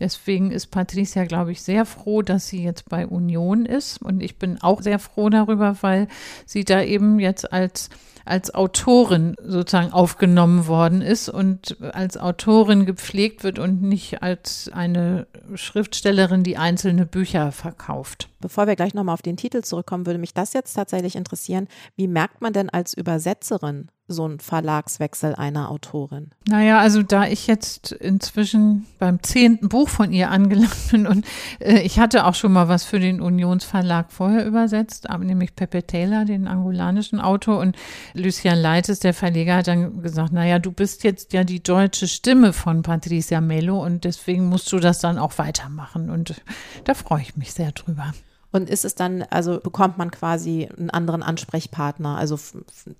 Deswegen 0.00 0.50
ist 0.50 0.72
Patricia, 0.72 1.24
glaube 1.24 1.52
ich, 1.52 1.62
sehr 1.62 1.86
froh, 1.86 2.22
dass 2.22 2.48
sie 2.48 2.64
jetzt 2.64 2.88
bei 2.88 3.06
Union 3.06 3.64
ist. 3.64 4.02
Und 4.02 4.22
ich 4.22 4.38
bin 4.38 4.60
auch 4.60 4.82
sehr 4.82 4.98
froh 4.98 5.28
darüber, 5.28 5.76
weil 5.82 6.08
sie 6.46 6.64
da 6.64 6.82
eben 6.82 7.20
jetzt 7.20 7.52
als 7.52 7.90
als 8.24 8.54
Autorin 8.54 9.34
sozusagen 9.42 9.92
aufgenommen 9.92 10.66
worden 10.66 11.02
ist 11.02 11.28
und 11.28 11.76
als 11.92 12.16
Autorin 12.16 12.86
gepflegt 12.86 13.44
wird 13.44 13.58
und 13.58 13.82
nicht 13.82 14.22
als 14.22 14.70
eine 14.72 15.26
Schriftstellerin, 15.54 16.42
die 16.42 16.56
einzelne 16.56 17.06
Bücher 17.06 17.52
verkauft. 17.52 18.28
Bevor 18.44 18.66
wir 18.66 18.76
gleich 18.76 18.92
nochmal 18.92 19.14
auf 19.14 19.22
den 19.22 19.38
Titel 19.38 19.62
zurückkommen, 19.62 20.04
würde 20.04 20.18
mich 20.18 20.34
das 20.34 20.52
jetzt 20.52 20.74
tatsächlich 20.74 21.16
interessieren. 21.16 21.66
Wie 21.96 22.06
merkt 22.06 22.42
man 22.42 22.52
denn 22.52 22.68
als 22.68 22.92
Übersetzerin 22.92 23.88
so 24.06 24.28
ein 24.28 24.38
Verlagswechsel 24.38 25.34
einer 25.34 25.70
Autorin? 25.70 26.28
Naja, 26.46 26.78
also 26.78 27.02
da 27.02 27.26
ich 27.26 27.46
jetzt 27.46 27.92
inzwischen 27.92 28.84
beim 28.98 29.22
zehnten 29.22 29.70
Buch 29.70 29.88
von 29.88 30.12
ihr 30.12 30.30
angelangt 30.30 30.90
bin 30.90 31.06
und 31.06 31.24
äh, 31.58 31.78
ich 31.78 31.98
hatte 31.98 32.26
auch 32.26 32.34
schon 32.34 32.52
mal 32.52 32.68
was 32.68 32.84
für 32.84 33.00
den 33.00 33.22
Unionsverlag 33.22 34.12
vorher 34.12 34.44
übersetzt, 34.44 35.08
nämlich 35.20 35.56
Pepe 35.56 35.86
Taylor, 35.86 36.26
den 36.26 36.46
angolanischen 36.46 37.18
Autor 37.22 37.60
und 37.60 37.76
Lucian 38.12 38.58
Leites, 38.58 39.00
der 39.00 39.14
Verleger, 39.14 39.56
hat 39.56 39.68
dann 39.68 40.02
gesagt, 40.02 40.34
naja, 40.34 40.58
du 40.58 40.70
bist 40.70 41.02
jetzt 41.02 41.32
ja 41.32 41.44
die 41.44 41.62
deutsche 41.62 42.08
Stimme 42.08 42.52
von 42.52 42.82
Patricia 42.82 43.40
Melo 43.40 43.82
und 43.82 44.04
deswegen 44.04 44.50
musst 44.50 44.70
du 44.70 44.80
das 44.80 44.98
dann 44.98 45.16
auch 45.16 45.38
weitermachen 45.38 46.10
und 46.10 46.42
da 46.84 46.92
freue 46.92 47.22
ich 47.22 47.38
mich 47.38 47.54
sehr 47.54 47.72
drüber. 47.72 48.12
Und 48.54 48.70
ist 48.70 48.84
es 48.84 48.94
dann, 48.94 49.22
also 49.30 49.58
bekommt 49.58 49.98
man 49.98 50.12
quasi 50.12 50.68
einen 50.78 50.88
anderen 50.88 51.24
Ansprechpartner? 51.24 52.16
Also 52.16 52.38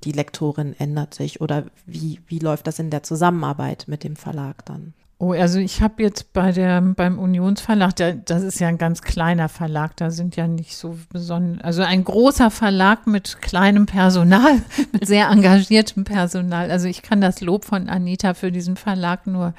die 0.03 0.11
Lektorin 0.11 0.75
ändert 0.81 1.15
sich 1.15 1.41
oder 1.41 1.67
wie, 1.87 2.21
wie 2.27 2.41
läuft 2.41 2.67
das 2.67 2.81
in 2.81 2.91
der 2.91 3.05
Zusammenarbeit 3.05 3.85
mit 3.87 4.03
dem 4.03 4.17
Verlag 4.17 4.67
dann? 4.67 4.95
Oh, 5.19 5.33
also 5.33 5.61
ich 5.61 5.81
habe 5.81 6.03
jetzt 6.03 6.33
bei 6.33 6.51
der 6.51 6.81
beim 6.81 7.21
Unionsverlag, 7.21 7.95
der, 7.95 8.15
das 8.15 8.43
ist 8.43 8.59
ja 8.59 8.67
ein 8.67 8.79
ganz 8.79 9.01
kleiner 9.01 9.49
Verlag, 9.49 9.97
da 9.97 10.11
sind 10.11 10.35
ja 10.35 10.49
nicht 10.49 10.77
so 10.77 10.99
besonders, 11.11 11.63
also 11.63 11.83
ein 11.83 12.03
großer 12.03 12.51
Verlag 12.51 13.07
mit 13.07 13.41
kleinem 13.41 13.87
Personal, 13.87 14.61
mit 14.93 15.07
sehr 15.07 15.29
engagiertem 15.29 16.03
Personal. 16.03 16.69
Also 16.71 16.89
ich 16.89 17.03
kann 17.03 17.21
das 17.21 17.41
Lob 17.41 17.65
von 17.65 17.89
Anita 17.89 18.35
für 18.35 18.51
diesen 18.51 18.77
Verlag 18.77 19.29
nur, 19.29 19.55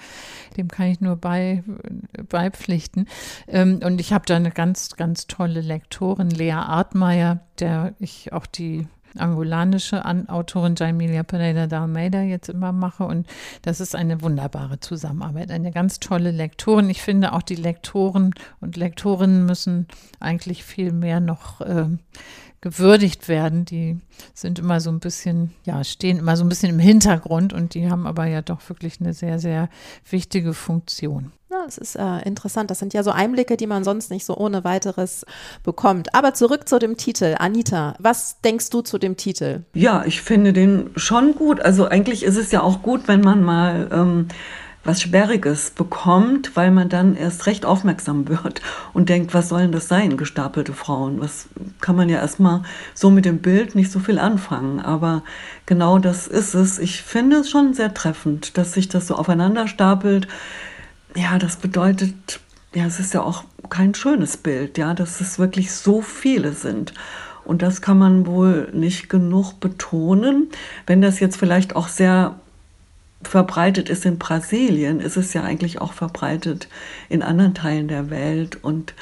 dem 0.57 0.67
kann 0.67 0.87
ich 0.87 0.99
nur 0.99 1.15
bei, 1.15 1.63
beipflichten. 2.27 3.07
Ähm, 3.47 3.79
und 3.81 4.01
ich 4.01 4.11
habe 4.11 4.25
da 4.25 4.35
eine 4.35 4.51
ganz, 4.51 4.97
ganz 4.97 5.27
tolle 5.27 5.61
Lektorin, 5.61 6.31
Lea 6.31 6.51
Artmeier, 6.51 7.39
der 7.59 7.93
ich 7.99 8.33
auch 8.33 8.45
die 8.45 8.87
angolanische 9.17 10.05
An 10.05 10.29
Autorin 10.29 10.75
Jaimilia 10.75 11.23
Pereira 11.23 11.67
da 11.67 11.83
Almeida 11.83 12.21
jetzt 12.21 12.49
immer 12.49 12.71
mache. 12.71 13.05
Und 13.05 13.27
das 13.61 13.79
ist 13.79 13.95
eine 13.95 14.21
wunderbare 14.21 14.79
Zusammenarbeit, 14.79 15.51
eine 15.51 15.71
ganz 15.71 15.99
tolle 15.99 16.31
Lektorin. 16.31 16.89
Ich 16.89 17.01
finde 17.01 17.33
auch 17.33 17.41
die 17.41 17.55
Lektoren 17.55 18.33
und 18.59 18.77
Lektorinnen 18.77 19.45
müssen 19.45 19.87
eigentlich 20.19 20.63
viel 20.63 20.91
mehr 20.91 21.19
noch 21.19 21.61
äh, 21.61 21.87
gewürdigt 22.65 23.27
werden. 23.27 23.63
Die 23.63 23.99
sind 24.33 24.57
immer 24.57 24.79
so 24.79 24.89
ein 24.89 24.99
bisschen, 24.99 25.53
ja, 25.65 25.83
stehen 25.83 26.17
immer 26.17 26.35
so 26.35 26.43
ein 26.43 26.49
bisschen 26.49 26.71
im 26.71 26.79
Hintergrund 26.79 27.53
und 27.53 27.75
die 27.75 27.91
haben 27.91 28.07
aber 28.07 28.25
ja 28.25 28.41
doch 28.41 28.67
wirklich 28.69 28.99
eine 28.99 29.13
sehr, 29.13 29.37
sehr 29.37 29.69
wichtige 30.09 30.55
Funktion. 30.55 31.31
Ja, 31.51 31.63
es 31.67 31.77
ist 31.77 31.95
äh, 31.95 32.21
interessant. 32.23 32.71
Das 32.71 32.79
sind 32.79 32.95
ja 32.95 33.03
so 33.03 33.11
Einblicke, 33.11 33.55
die 33.55 33.67
man 33.67 33.83
sonst 33.83 34.09
nicht 34.09 34.25
so 34.25 34.35
ohne 34.35 34.63
weiteres 34.63 35.27
bekommt. 35.61 36.15
Aber 36.15 36.33
zurück 36.33 36.67
zu 36.67 36.79
dem 36.79 36.97
Titel. 36.97 37.35
Anita, 37.37 37.93
was 37.99 38.41
denkst 38.41 38.71
du 38.71 38.81
zu 38.81 38.97
dem 38.97 39.15
Titel? 39.15 39.61
Ja, 39.75 40.03
ich 40.03 40.23
finde 40.23 40.51
den 40.51 40.89
schon 40.95 41.35
gut. 41.35 41.61
Also 41.61 41.85
eigentlich 41.85 42.23
ist 42.23 42.35
es 42.35 42.51
ja 42.51 42.63
auch 42.63 42.81
gut, 42.81 43.07
wenn 43.07 43.21
man 43.21 43.43
mal 43.43 43.89
ähm, 43.93 44.27
was 44.85 45.01
Sperriges 45.01 45.71
bekommt, 45.71 46.55
weil 46.55 46.71
man 46.71 46.87
dann 46.87 47.15
erst 47.15 47.47
recht 47.47 47.65
aufmerksam 47.65 48.29
wird 48.29 48.61
und 48.93 49.09
denkt, 49.09 49.33
was 49.33 49.49
sollen 49.49 49.73
das 49.73 49.89
sein, 49.89 50.15
gestapelte 50.15 50.73
Frauen? 50.73 51.19
Was 51.19 51.47
kann 51.81 51.97
man 51.97 52.07
ja 52.07 52.19
erstmal 52.19 52.61
so 52.93 53.09
mit 53.09 53.25
dem 53.25 53.39
Bild 53.39 53.75
nicht 53.75 53.91
so 53.91 53.99
viel 53.99 54.19
anfangen. 54.19 54.79
Aber 54.79 55.23
genau 55.65 55.99
das 55.99 56.27
ist 56.27 56.53
es. 56.53 56.79
Ich 56.79 57.01
finde 57.01 57.37
es 57.37 57.49
schon 57.49 57.73
sehr 57.73 57.93
treffend, 57.93 58.57
dass 58.57 58.73
sich 58.73 58.87
das 58.87 59.07
so 59.07 59.15
aufeinander 59.15 59.67
stapelt 59.67 60.27
ja, 61.15 61.39
das 61.39 61.55
bedeutet, 61.55 62.39
ja, 62.73 62.85
es 62.85 62.99
ist 62.99 63.13
ja 63.13 63.21
auch 63.21 63.45
kein 63.69 63.95
schönes 63.95 64.37
Bild, 64.37 64.77
ja, 64.77 64.93
dass 64.93 65.21
es 65.21 65.39
wirklich 65.39 65.71
so 65.71 66.01
viele 66.01 66.53
sind. 66.53 66.93
Und 67.45 67.61
das 67.61 67.81
kann 67.81 67.97
man 67.97 68.25
wohl 68.25 68.69
nicht 68.73 69.07
genug 69.07 69.59
betonen. 69.59 70.49
Wenn 70.87 71.01
das 71.01 71.19
jetzt 71.19 71.37
vielleicht 71.37 71.75
auch 71.75 71.87
sehr 71.87 72.39
verbreitet 73.27 73.89
ist 73.89 74.05
in 74.05 74.17
Brasilien, 74.17 74.99
ist 74.99 75.17
es 75.17 75.33
ja 75.33 75.43
eigentlich 75.43 75.81
auch 75.81 75.93
verbreitet 75.93 76.67
in 77.09 77.21
anderen 77.21 77.53
Teilen 77.53 77.87
der 77.87 78.09
Welt. 78.09 78.63
Und 78.63 78.93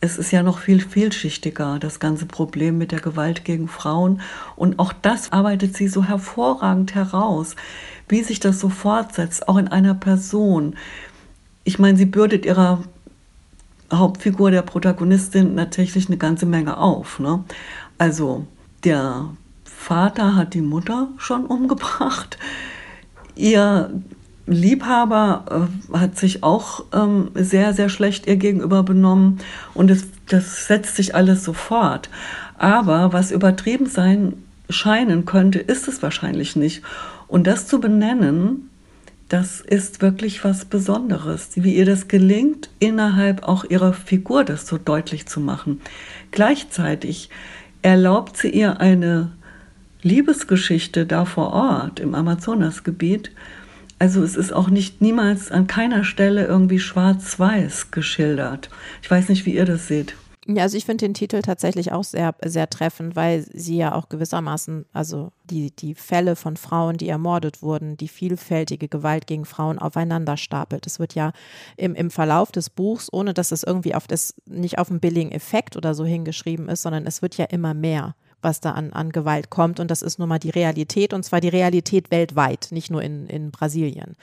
es 0.00 0.18
ist 0.18 0.30
ja 0.30 0.42
noch 0.42 0.58
viel 0.58 0.80
vielschichtiger, 0.80 1.78
das 1.78 1.98
ganze 1.98 2.26
Problem 2.26 2.76
mit 2.78 2.92
der 2.92 3.00
Gewalt 3.00 3.44
gegen 3.44 3.68
Frauen. 3.68 4.20
Und 4.54 4.78
auch 4.78 4.92
das 4.92 5.32
arbeitet 5.32 5.76
sie 5.76 5.88
so 5.88 6.04
hervorragend 6.04 6.94
heraus, 6.94 7.56
wie 8.08 8.22
sich 8.22 8.40
das 8.40 8.60
so 8.60 8.68
fortsetzt, 8.68 9.48
auch 9.48 9.56
in 9.56 9.68
einer 9.68 9.94
Person, 9.94 10.76
ich 11.64 11.78
meine, 11.78 11.96
sie 11.96 12.04
bürdet 12.04 12.44
ihrer 12.44 12.84
Hauptfigur, 13.92 14.50
der 14.50 14.62
Protagonistin, 14.62 15.54
natürlich 15.54 16.08
eine 16.08 16.18
ganze 16.18 16.46
Menge 16.46 16.76
auf. 16.76 17.18
Ne? 17.18 17.44
Also 17.96 18.46
der 18.84 19.30
Vater 19.64 20.36
hat 20.36 20.54
die 20.54 20.60
Mutter 20.60 21.08
schon 21.16 21.46
umgebracht. 21.46 22.38
Ihr 23.36 23.90
Liebhaber 24.46 25.68
äh, 25.92 25.98
hat 25.98 26.18
sich 26.18 26.42
auch 26.42 26.84
ähm, 26.92 27.30
sehr, 27.34 27.72
sehr 27.72 27.88
schlecht 27.88 28.26
ihr 28.26 28.36
gegenüber 28.36 28.82
benommen 28.82 29.38
und 29.72 29.90
es, 29.90 30.06
das 30.28 30.66
setzt 30.66 30.96
sich 30.96 31.14
alles 31.14 31.44
sofort. 31.44 32.10
Aber 32.58 33.12
was 33.12 33.30
übertrieben 33.30 33.86
sein 33.86 34.34
scheinen 34.68 35.24
könnte, 35.24 35.58
ist 35.58 35.88
es 35.88 36.02
wahrscheinlich 36.02 36.56
nicht. 36.56 36.82
Und 37.26 37.46
das 37.46 37.66
zu 37.66 37.80
benennen, 37.80 38.70
das 39.28 39.60
ist 39.60 40.02
wirklich 40.02 40.44
was 40.44 40.66
Besonderes, 40.66 41.50
wie 41.54 41.74
ihr 41.74 41.86
das 41.86 42.08
gelingt, 42.08 42.68
innerhalb 42.78 43.42
auch 43.42 43.64
ihrer 43.64 43.94
Figur 43.94 44.44
das 44.44 44.66
so 44.66 44.78
deutlich 44.78 45.26
zu 45.26 45.40
machen. 45.40 45.80
Gleichzeitig 46.30 47.30
erlaubt 47.82 48.36
sie 48.36 48.50
ihr 48.50 48.80
eine 48.80 49.32
Liebesgeschichte 50.04 51.06
da 51.06 51.24
vor 51.24 51.52
Ort 51.52 51.98
im 51.98 52.14
Amazonasgebiet. 52.14 53.32
Also 53.98 54.22
es 54.22 54.36
ist 54.36 54.52
auch 54.52 54.68
nicht 54.68 55.00
niemals 55.00 55.50
an 55.50 55.66
keiner 55.66 56.04
Stelle 56.04 56.46
irgendwie 56.46 56.78
schwarz-weiß 56.78 57.90
geschildert. 57.90 58.68
Ich 59.02 59.10
weiß 59.10 59.30
nicht, 59.30 59.46
wie 59.46 59.54
ihr 59.54 59.64
das 59.64 59.88
seht. 59.88 60.14
Ja, 60.46 60.64
also 60.64 60.76
ich 60.76 60.84
finde 60.84 61.06
den 61.06 61.14
Titel 61.14 61.40
tatsächlich 61.40 61.90
auch 61.92 62.04
sehr, 62.04 62.34
sehr 62.44 62.68
treffend, 62.68 63.16
weil 63.16 63.46
sie 63.54 63.78
ja 63.78 63.94
auch 63.94 64.10
gewissermaßen, 64.10 64.84
also 64.92 65.32
die, 65.44 65.70
die 65.74 65.94
Fälle 65.94 66.36
von 66.36 66.58
Frauen, 66.58 66.98
die 66.98 67.08
ermordet 67.08 67.62
wurden, 67.62 67.96
die 67.96 68.08
vielfältige 68.08 68.88
Gewalt 68.88 69.26
gegen 69.26 69.46
Frauen 69.46 69.78
aufeinander 69.78 70.36
stapelt. 70.36 70.86
Es 70.86 70.98
wird 70.98 71.14
ja 71.14 71.32
im, 71.78 71.94
im 71.94 72.10
Verlauf 72.10 72.52
des 72.52 72.68
Buchs, 72.68 73.08
ohne 73.10 73.32
dass 73.32 73.52
es 73.52 73.62
irgendwie 73.62 73.94
auf 73.94 74.06
das, 74.06 74.34
nicht 74.44 74.78
auf 74.78 74.90
einen 74.90 75.00
billigen 75.00 75.32
Effekt 75.32 75.78
oder 75.78 75.94
so 75.94 76.04
hingeschrieben 76.04 76.68
ist, 76.68 76.82
sondern 76.82 77.06
es 77.06 77.22
wird 77.22 77.38
ja 77.38 77.46
immer 77.46 77.72
mehr 77.72 78.14
was 78.44 78.60
da 78.60 78.72
an, 78.72 78.92
an 78.92 79.10
Gewalt 79.10 79.50
kommt. 79.50 79.80
Und 79.80 79.90
das 79.90 80.02
ist 80.02 80.18
nun 80.18 80.28
mal 80.28 80.38
die 80.38 80.50
Realität, 80.50 81.12
und 81.12 81.24
zwar 81.24 81.40
die 81.40 81.48
Realität 81.48 82.10
weltweit, 82.10 82.68
nicht 82.70 82.90
nur 82.90 83.02
in, 83.02 83.26
in 83.26 83.50
Brasilien. 83.50 84.16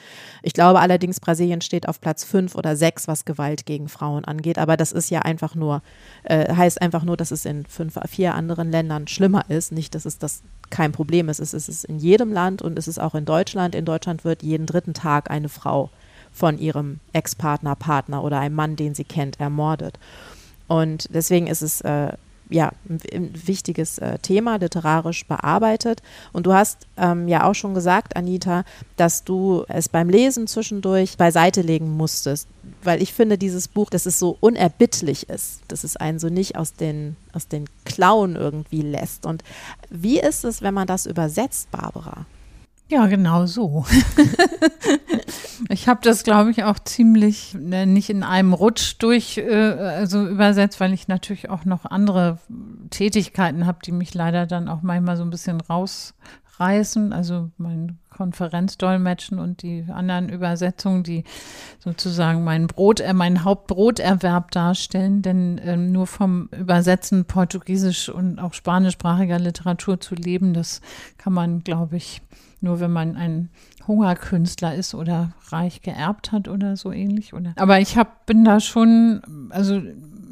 Ich 0.43 0.53
glaube 0.53 0.79
allerdings, 0.79 1.19
Brasilien 1.19 1.61
steht 1.61 1.87
auf 1.87 1.99
Platz 1.99 2.23
fünf 2.23 2.55
oder 2.55 2.75
sechs, 2.75 3.07
was 3.07 3.25
Gewalt 3.25 3.65
gegen 3.65 3.89
Frauen 3.89 4.23
angeht. 4.25 4.57
Aber 4.57 4.77
das 4.77 4.91
ist 4.91 5.09
ja 5.09 5.19
einfach 5.19 5.55
nur, 5.55 5.81
äh, 6.23 6.53
heißt 6.53 6.81
einfach 6.81 7.03
nur, 7.03 7.17
dass 7.17 7.31
es 7.31 7.45
in 7.45 7.65
fünf, 7.65 7.99
vier 8.07 8.35
anderen 8.35 8.71
Ländern 8.71 9.07
schlimmer 9.07 9.49
ist. 9.49 9.71
Nicht, 9.71 9.95
dass 9.95 10.05
es 10.05 10.17
das 10.17 10.43
kein 10.69 10.91
Problem 10.91 11.27
ist. 11.29 11.39
Es 11.39 11.53
ist 11.53 11.67
es 11.67 11.83
in 11.83 11.99
jedem 11.99 12.31
Land 12.31 12.61
und 12.61 12.77
es 12.79 12.87
ist 12.87 12.99
auch 12.99 13.15
in 13.15 13.25
Deutschland. 13.25 13.75
In 13.75 13.85
Deutschland 13.85 14.23
wird 14.23 14.43
jeden 14.43 14.65
dritten 14.65 14.93
Tag 14.93 15.29
eine 15.29 15.49
Frau 15.49 15.89
von 16.31 16.57
ihrem 16.57 16.99
Ex-Partner, 17.13 17.75
Partner 17.75 18.23
oder 18.23 18.39
einem 18.39 18.55
Mann, 18.55 18.75
den 18.75 18.95
sie 18.95 19.03
kennt, 19.03 19.39
ermordet. 19.39 19.99
Und 20.67 21.13
deswegen 21.13 21.47
ist 21.47 21.61
es 21.61 21.81
äh, 21.81 22.13
ja, 22.51 22.71
ein, 22.89 23.31
wichtiges 23.47 23.97
äh, 23.97 24.19
Thema, 24.19 24.57
literarisch 24.57 25.25
bearbeitet. 25.25 26.03
Und 26.33 26.45
du 26.45 26.53
hast 26.53 26.85
ähm, 26.97 27.27
ja 27.27 27.45
auch 27.45 27.55
schon 27.55 27.73
gesagt, 27.73 28.15
Anita, 28.15 28.63
dass 28.97 29.23
du 29.23 29.63
es 29.67 29.89
beim 29.89 30.09
Lesen 30.09 30.47
zwischendurch 30.47 31.17
beiseite 31.17 31.61
legen 31.61 31.95
musstest, 31.95 32.47
weil 32.83 33.01
ich 33.01 33.13
finde, 33.13 33.37
dieses 33.37 33.67
Buch, 33.67 33.89
dass 33.89 34.05
es 34.05 34.19
so 34.19 34.37
unerbittlich 34.39 35.29
ist, 35.29 35.61
dass 35.69 35.83
es 35.83 35.95
einen 35.95 36.19
so 36.19 36.27
nicht 36.27 36.57
aus 36.57 36.73
den, 36.73 37.15
aus 37.33 37.47
den 37.47 37.65
Klauen 37.85 38.35
irgendwie 38.35 38.81
lässt. 38.81 39.25
Und 39.25 39.43
wie 39.89 40.19
ist 40.19 40.43
es, 40.43 40.61
wenn 40.61 40.73
man 40.73 40.87
das 40.87 41.05
übersetzt, 41.05 41.71
Barbara? 41.71 42.25
Ja, 42.91 43.05
genau 43.07 43.45
so. 43.45 43.85
ich 45.69 45.87
habe 45.87 46.01
das, 46.03 46.23
glaube 46.23 46.51
ich, 46.51 46.65
auch 46.65 46.77
ziemlich 46.77 47.53
ne, 47.57 47.85
nicht 47.85 48.09
in 48.09 48.21
einem 48.21 48.51
Rutsch 48.51 48.95
durch 48.99 49.37
äh, 49.37 49.49
also 49.49 50.27
übersetzt, 50.27 50.81
weil 50.81 50.91
ich 50.91 51.07
natürlich 51.07 51.49
auch 51.49 51.63
noch 51.63 51.85
andere 51.85 52.39
Tätigkeiten 52.89 53.65
habe, 53.65 53.79
die 53.85 53.93
mich 53.93 54.13
leider 54.13 54.45
dann 54.45 54.67
auch 54.67 54.81
manchmal 54.81 55.15
so 55.15 55.23
ein 55.23 55.29
bisschen 55.29 55.61
rausreißen. 55.61 57.13
Also 57.13 57.49
mein 57.57 57.97
Konferenzdolmetschen 58.09 59.39
und 59.39 59.61
die 59.61 59.85
anderen 59.89 60.27
Übersetzungen, 60.27 61.03
die 61.03 61.23
sozusagen 61.79 62.43
mein 62.43 62.67
Brot, 62.67 62.99
äh, 62.99 63.13
mein 63.13 63.45
Hauptbroterwerb 63.45 64.51
darstellen. 64.51 65.21
Denn 65.21 65.59
äh, 65.59 65.77
nur 65.77 66.07
vom 66.07 66.49
Übersetzen 66.49 67.23
portugiesisch 67.23 68.09
und 68.09 68.37
auch 68.39 68.53
spanischsprachiger 68.53 69.39
Literatur 69.39 70.01
zu 70.01 70.13
leben, 70.13 70.53
das 70.53 70.81
kann 71.17 71.31
man, 71.31 71.63
glaube 71.63 71.95
ich, 71.95 72.21
nur 72.61 72.79
wenn 72.79 72.91
man 72.91 73.15
ein 73.15 73.49
Hungerkünstler 73.87 74.75
ist 74.75 74.93
oder 74.93 75.31
reich 75.49 75.81
geerbt 75.81 76.31
hat 76.31 76.47
oder 76.47 76.77
so 76.77 76.91
ähnlich. 76.91 77.33
Oder. 77.33 77.53
Aber 77.57 77.79
ich 77.79 77.97
hab, 77.97 78.25
bin 78.25 78.45
da 78.45 78.59
schon, 78.59 79.21
also 79.49 79.81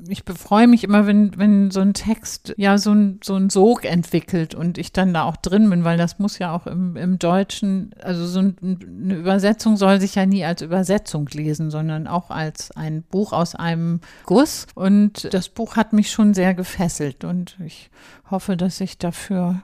ich 0.08 0.26
befreue 0.26 0.68
mich 0.68 0.84
immer, 0.84 1.08
wenn, 1.08 1.38
wenn 1.38 1.72
so 1.72 1.82
ein 1.82 1.94
Text 1.94 2.54
ja 2.58 2.78
so 2.78 2.92
ein, 2.94 3.20
so 3.24 3.36
ein 3.36 3.50
Sog 3.50 3.86
entwickelt 3.86 4.56
und 4.56 4.78
ich 4.78 4.92
dann 4.92 5.14
da 5.14 5.24
auch 5.24 5.38
drin 5.38 5.70
bin, 5.70 5.84
weil 5.84 5.98
das 5.98 6.20
muss 6.20 6.40
ja 6.40 6.54
auch 6.54 6.68
im, 6.68 6.96
im 6.96 7.20
Deutschen, 7.20 7.92
also 8.02 8.26
so 8.26 8.40
ein, 8.40 8.56
eine 8.62 9.16
Übersetzung 9.16 9.78
soll 9.78 10.02
sich 10.02 10.16
ja 10.16 10.26
nie 10.26 10.44
als 10.44 10.62
Übersetzung 10.62 11.28
lesen, 11.28 11.70
sondern 11.72 12.08
auch 12.08 12.32
als 12.32 12.72
ein 12.72 13.04
Buch 13.04 13.34
aus 13.34 13.56
einem 13.56 14.02
Guss. 14.26 14.68
Und 14.76 15.34
das 15.34 15.50
Buch 15.50 15.76
hat 15.76 15.94
mich 15.94 16.12
schon 16.12 16.34
sehr 16.34 16.54
gefesselt 16.54 17.24
und 17.24 17.58
ich 17.64 17.90
hoffe, 18.30 18.58
dass 18.58 18.82
ich 18.82 18.98
dafür 18.98 19.62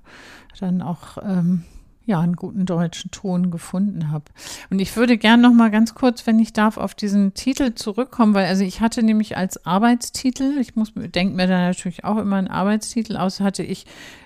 dann 0.60 0.82
auch 0.82 1.18
ähm, 1.24 1.64
ja, 2.06 2.20
einen 2.20 2.36
guten 2.36 2.66
deutschen 2.66 3.12
Ton 3.12 3.50
gefunden 3.50 4.12
habe. 4.12 4.26
Und 4.70 4.80
ich 4.80 4.96
würde 4.96 5.18
gern 5.18 5.42
noch 5.42 5.54
mal 5.54 5.72
ganz 5.72 5.96
kurz, 5.96 6.28
wenn 6.28 6.40
ich 6.40 6.54
darf, 6.54 6.78
auf 6.78 6.94
diesen 6.94 7.34
Titel 7.34 7.74
zurückkommen, 7.74 8.34
weil 8.34 8.46
also 8.46 8.64
ich 8.64 8.82
hatte 8.82 9.02
nämlich 9.02 9.38
als 9.38 9.66
Arbeitstitel, 9.66 10.58
ich 10.60 10.76
muss 10.76 10.94
denke 10.96 11.36
mir 11.36 11.48
da 11.48 11.60
natürlich 11.60 12.04
auch 12.04 12.18
immer 12.18 12.36
einen 12.38 12.48
Arbeitstitel 12.48 13.18
aus, 13.18 13.40
hatte 13.40 13.64
ich 13.64 13.86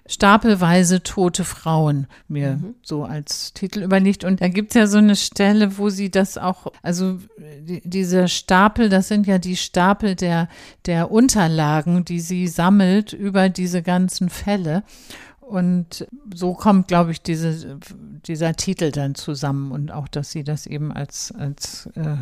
stapelweise 0.10 1.04
tote 1.04 1.44
Frauen 1.44 2.08
mir 2.28 2.58
mhm. 2.58 2.76
so 2.82 3.04
als 3.04 3.54
Titel 3.54 3.84
überlegt. 3.84 4.24
Und 4.24 4.42
da 4.42 4.48
gibt 4.48 4.72
es 4.72 4.76
ja 4.76 4.88
so 4.88 4.98
eine 4.98 5.16
Stelle, 5.16 5.78
wo 5.78 5.90
sie 5.90 6.10
das 6.10 6.38
auch, 6.38 6.72
also 6.82 7.20
die, 7.62 7.82
diese 7.86 8.28
Stapel, 8.28 8.90
das 8.90 9.08
sind 9.08 9.28
ja 9.28 9.38
die 9.38 9.56
Stapel 9.56 10.16
der, 10.16 10.50
der 10.88 11.12
Unterlagen, 11.12 12.06
die 12.06 12.20
sie 12.20 12.48
sammelt 12.48 13.14
über 13.14 13.50
diese 13.50 13.84
ganzen 13.84 14.30
Fälle. 14.30 14.84
Und 15.50 16.08
so 16.32 16.54
kommt, 16.54 16.88
glaube 16.88 17.12
ich, 17.12 17.24
diese, 17.24 17.80
dieser 18.28 18.54
Titel 18.54 18.92
dann 18.92 19.16
zusammen 19.16 19.72
und 19.72 19.92
auch, 19.92 20.08
dass 20.08 20.32
sie 20.32 20.44
das 20.44 20.68
eben 20.68 20.92
als, 20.92 21.32
als 21.32 21.88
äh, 21.96 22.18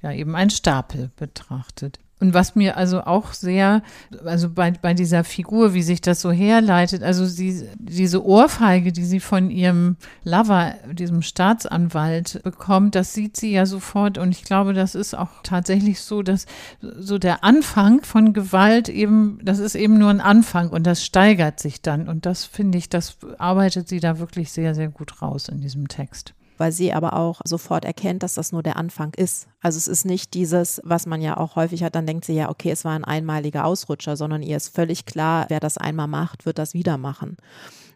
ja, 0.00 0.12
eben 0.12 0.34
ein 0.34 0.48
Stapel 0.48 1.10
betrachtet. 1.16 1.98
Und 2.20 2.34
was 2.34 2.54
mir 2.54 2.76
also 2.76 3.02
auch 3.02 3.32
sehr, 3.32 3.82
also 4.24 4.50
bei, 4.50 4.70
bei 4.70 4.92
dieser 4.92 5.24
Figur, 5.24 5.72
wie 5.72 5.82
sich 5.82 6.02
das 6.02 6.20
so 6.20 6.30
herleitet, 6.30 7.02
also 7.02 7.24
sie, 7.24 7.64
diese 7.78 8.24
Ohrfeige, 8.24 8.92
die 8.92 9.04
sie 9.04 9.20
von 9.20 9.50
ihrem 9.50 9.96
Lover, 10.22 10.74
diesem 10.92 11.22
Staatsanwalt 11.22 12.42
bekommt, 12.44 12.94
das 12.94 13.14
sieht 13.14 13.36
sie 13.38 13.52
ja 13.52 13.64
sofort. 13.64 14.18
Und 14.18 14.32
ich 14.32 14.44
glaube, 14.44 14.74
das 14.74 14.94
ist 14.94 15.14
auch 15.14 15.30
tatsächlich 15.42 16.00
so, 16.02 16.22
dass 16.22 16.44
so 16.80 17.18
der 17.18 17.42
Anfang 17.42 18.02
von 18.02 18.34
Gewalt 18.34 18.90
eben, 18.90 19.38
das 19.42 19.58
ist 19.58 19.74
eben 19.74 19.98
nur 19.98 20.10
ein 20.10 20.20
Anfang 20.20 20.68
und 20.68 20.86
das 20.86 21.04
steigert 21.04 21.58
sich 21.58 21.80
dann. 21.80 22.06
Und 22.06 22.26
das 22.26 22.44
finde 22.44 22.76
ich, 22.76 22.90
das 22.90 23.16
arbeitet 23.38 23.88
sie 23.88 24.00
da 24.00 24.18
wirklich 24.18 24.52
sehr, 24.52 24.74
sehr 24.74 24.88
gut 24.88 25.22
raus 25.22 25.48
in 25.48 25.60
diesem 25.60 25.88
Text 25.88 26.34
weil 26.60 26.72
sie 26.72 26.92
aber 26.92 27.14
auch 27.14 27.40
sofort 27.44 27.86
erkennt, 27.86 28.22
dass 28.22 28.34
das 28.34 28.52
nur 28.52 28.62
der 28.62 28.76
Anfang 28.76 29.14
ist. 29.14 29.48
Also 29.62 29.78
es 29.78 29.88
ist 29.88 30.04
nicht 30.04 30.34
dieses, 30.34 30.80
was 30.84 31.06
man 31.06 31.22
ja 31.22 31.38
auch 31.38 31.56
häufig 31.56 31.82
hat, 31.82 31.94
dann 31.94 32.06
denkt 32.06 32.26
sie 32.26 32.34
ja, 32.34 32.50
okay, 32.50 32.70
es 32.70 32.84
war 32.84 32.92
ein 32.92 33.04
einmaliger 33.04 33.64
Ausrutscher, 33.64 34.14
sondern 34.14 34.42
ihr 34.42 34.58
ist 34.58 34.74
völlig 34.74 35.06
klar, 35.06 35.46
wer 35.48 35.58
das 35.58 35.78
einmal 35.78 36.06
macht, 36.06 36.44
wird 36.44 36.58
das 36.58 36.74
wieder 36.74 36.98
machen. 36.98 37.38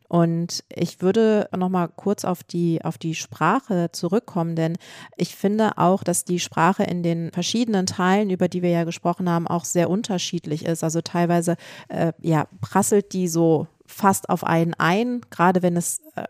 Und 0.09 0.65
ich 0.69 1.03
würde 1.03 1.49
noch 1.55 1.69
mal 1.69 1.89
kurz 1.89 2.25
auf 2.25 2.43
die, 2.43 2.83
auf 2.83 2.97
die 2.97 3.15
Sprache 3.15 3.91
zurückkommen, 3.93 4.57
denn 4.57 4.77
ich 5.17 5.37
finde 5.37 5.77
auch, 5.77 6.03
dass 6.03 6.25
die 6.25 6.41
Sprache 6.41 6.85
in 6.85 7.03
den 7.03 7.33
verschiedenen 7.33 7.85
Teilen, 7.85 8.31
über 8.31 8.49
die 8.49 8.63
wir 8.63 8.71
ja 8.71 8.85
gesprochen 8.85 9.29
haben, 9.29 9.47
auch 9.47 9.67
sehr 9.67 9.91
unterschiedlich 9.91 10.65
ist. 10.65 10.83
Also 10.83 11.03
teilweise 11.03 11.57
äh, 11.89 12.13
ja, 12.23 12.47
prasselt 12.63 13.13
die 13.13 13.29
so 13.29 13.67
fast 13.87 14.31
auf 14.31 14.45
einen 14.45 14.73
ein, 14.75 15.21
gerade 15.31 15.63
wenn 15.63 15.77
es 15.77 16.01
äh, 16.17 16.25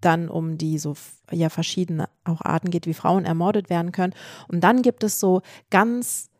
dann 0.00 0.28
um 0.28 0.58
die 0.58 0.78
so 0.78 0.94
ja 1.30 1.48
verschiedene 1.48 2.08
auch 2.24 2.40
Arten 2.42 2.70
geht, 2.70 2.86
wie 2.86 2.94
Frauen 2.94 3.24
ermordet 3.24 3.70
werden 3.70 3.92
können. 3.92 4.14
Und 4.48 4.62
dann 4.62 4.82
gibt 4.82 5.04
es 5.04 5.20
so 5.20 5.42
ganz 5.70 6.30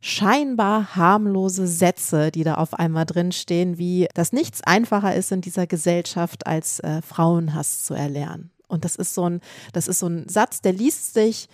scheinbar 0.00 0.96
harmlose 0.96 1.66
Sätze, 1.66 2.30
die 2.30 2.44
da 2.44 2.54
auf 2.54 2.74
einmal 2.74 3.06
drinstehen, 3.06 3.78
wie 3.78 4.06
dass 4.14 4.32
nichts 4.32 4.62
einfacher 4.62 5.14
ist 5.14 5.32
in 5.32 5.40
dieser 5.40 5.66
Gesellschaft, 5.66 6.46
als 6.46 6.80
äh, 6.80 7.00
Frauenhass 7.00 7.84
zu 7.84 7.94
erlernen. 7.94 8.50
Und 8.68 8.84
das 8.84 8.96
ist 8.96 9.14
so 9.14 9.28
ein, 9.28 9.40
das 9.72 9.88
ist 9.88 10.00
so 10.00 10.08
ein 10.08 10.28
Satz, 10.28 10.60
der 10.60 10.72
liest 10.72 11.14
sich 11.14 11.48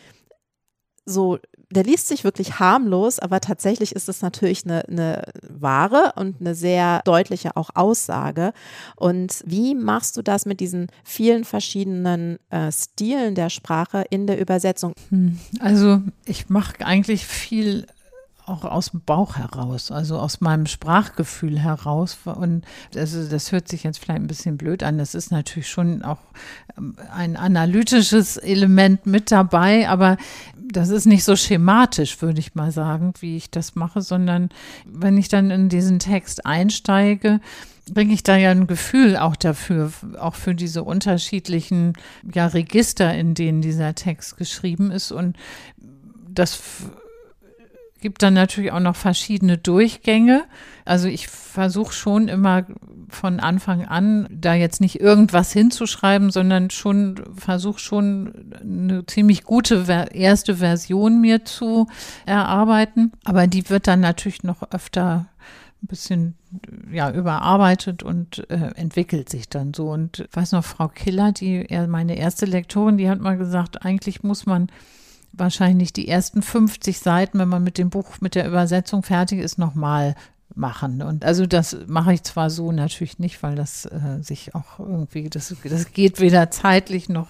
so, 1.05 1.39
der 1.71 1.85
liest 1.85 2.09
sich 2.09 2.25
wirklich 2.25 2.59
harmlos, 2.59 3.19
aber 3.19 3.41
tatsächlich 3.41 3.95
ist 3.95 4.09
es 4.09 4.23
natürlich 4.23 4.65
eine, 4.65 4.87
eine 4.89 5.23
wahre 5.49 6.13
und 6.17 6.41
eine 6.41 6.55
sehr 6.55 7.01
deutliche 7.05 7.57
auch 7.57 7.71
Aussage. 7.75 8.53
Und 8.97 9.43
wie 9.47 9.75
machst 9.75 10.17
du 10.17 10.23
das 10.23 10.47
mit 10.47 10.61
diesen 10.61 10.89
vielen 11.05 11.45
verschiedenen 11.45 12.39
äh, 12.51 12.73
Stilen 12.73 13.35
der 13.37 13.51
Sprache 13.51 14.05
in 14.11 14.27
der 14.27 14.41
Übersetzung? 14.41 14.95
Hm, 15.11 15.39
also 15.61 16.03
ich 16.25 16.49
mache 16.49 16.85
eigentlich 16.85 17.27
viel 17.27 17.87
auch 18.51 18.65
aus 18.65 18.91
dem 18.91 19.01
Bauch 19.01 19.37
heraus, 19.37 19.91
also 19.91 20.19
aus 20.19 20.41
meinem 20.41 20.67
Sprachgefühl 20.67 21.59
heraus. 21.59 22.19
Und 22.25 22.65
also 22.95 23.27
das 23.29 23.53
hört 23.53 23.69
sich 23.69 23.85
jetzt 23.85 23.99
vielleicht 23.99 24.21
ein 24.21 24.27
bisschen 24.27 24.57
blöd 24.57 24.83
an. 24.83 24.99
Das 24.99 25.15
ist 25.15 25.31
natürlich 25.31 25.69
schon 25.69 26.03
auch 26.03 26.19
ähm, 26.77 26.97
ein 27.13 27.37
analytisches 27.37 28.37
Element 28.37 29.07
mit 29.07 29.31
dabei, 29.31 29.89
aber 29.89 30.17
das 30.57 30.91
ist 30.91 31.07
nicht 31.07 31.25
so 31.25 31.37
schematisch, 31.37 32.21
würde 32.21 32.41
ich 32.41 32.55
mal 32.55 32.73
sagen, 32.73 33.15
wie 33.21 33.37
ich 33.37 33.51
das 33.51 33.75
mache, 33.75 34.03
sondern 34.03 34.51
wenn 34.85 35.17
ich 35.17 35.29
dann 35.29 35.51
in 35.51 35.69
diesen 35.69 35.99
Text 35.99 36.47
einsteige, 36.47 37.41
bringe 37.93 38.13
ich 38.13 38.23
da 38.23 38.37
ja 38.37 38.51
ein 38.51 38.67
Gefühl 38.67 39.17
auch 39.17 39.37
dafür, 39.37 39.93
auch 40.19 40.35
für 40.35 40.55
diese 40.55 40.85
unterschiedlichen 40.85 41.95
ja, 42.33 42.47
Register, 42.47 43.15
in 43.15 43.35
denen 43.35 43.63
dieser 43.63 43.95
Text 43.95 44.37
geschrieben 44.37 44.91
ist. 44.91 45.13
Und 45.13 45.37
das 46.29 46.61
gibt 48.01 48.23
dann 48.23 48.35
natürlich 48.35 48.73
auch 48.73 48.81
noch 48.81 48.97
verschiedene 48.97 49.59
Durchgänge. 49.59 50.45
Also 50.85 51.09
ich 51.09 51.29
versuche 51.29 51.93
schon 51.93 52.29
immer 52.29 52.67
von 53.09 53.41
Anfang 53.41 53.85
an, 53.85 54.29
da 54.31 54.55
jetzt 54.55 54.81
nicht 54.81 55.01
irgendwas 55.01 55.53
hinzuschreiben, 55.53 56.31
sondern 56.31 56.71
schon 56.71 57.23
versuche 57.35 57.79
schon 57.79 58.55
eine 58.61 59.05
ziemlich 59.07 59.45
gute 59.45 59.85
erste 60.13 60.57
Version 60.57 61.21
mir 61.21 61.45
zu 61.45 61.89
erarbeiten. 62.27 63.13
Aber 63.25 63.47
die 63.47 63.69
wird 63.69 63.87
dann 63.87 64.01
natürlich 64.01 64.43
noch 64.43 64.63
öfter 64.73 65.27
ein 65.83 65.87
bisschen 65.87 66.35
ja 66.93 67.11
überarbeitet 67.11 68.03
und 68.03 68.51
äh, 68.51 68.71
entwickelt 68.75 69.29
sich 69.29 69.49
dann 69.49 69.73
so. 69.75 69.91
Und 69.91 70.21
ich 70.21 70.37
weiß 70.37 70.53
noch, 70.53 70.65
Frau 70.65 70.89
Killer, 70.89 71.33
die 71.33 71.67
meine 71.89 72.17
erste 72.17 72.47
Lektorin, 72.47 72.99
die 72.99 73.09
hat 73.09 73.21
mal 73.21 73.37
gesagt, 73.37 73.85
eigentlich 73.85 74.23
muss 74.23 74.47
man 74.47 74.71
wahrscheinlich 75.33 75.93
die 75.93 76.09
ersten 76.09 76.43
50 76.43 76.99
Seiten, 76.99 77.39
wenn 77.39 77.49
man 77.49 77.63
mit 77.63 77.79
dem 77.79 77.91
Buch, 77.91 78.21
mit 78.21 78.35
der 78.35 78.47
Übersetzung 78.47 79.03
fertig 79.03 79.41
ist, 79.41 79.59
nochmal 79.59 80.15
machen. 80.55 81.03
Und 81.03 81.25
also 81.25 81.47
das 81.47 81.77
mache 81.87 82.13
ich 82.13 82.23
zwar 82.23 82.51
so 82.51 82.73
natürlich 82.73 83.19
nicht, 83.19 83.43
weil 83.43 83.55
das 83.55 83.87
äh, 83.87 84.23
sich 84.23 84.55
auch 84.55 84.79
irgendwie, 84.79 85.29
das, 85.29 85.55
das 85.65 85.93
geht 85.93 86.21
weder 86.21 86.51
zeitlich 86.51 87.09
noch 87.09 87.29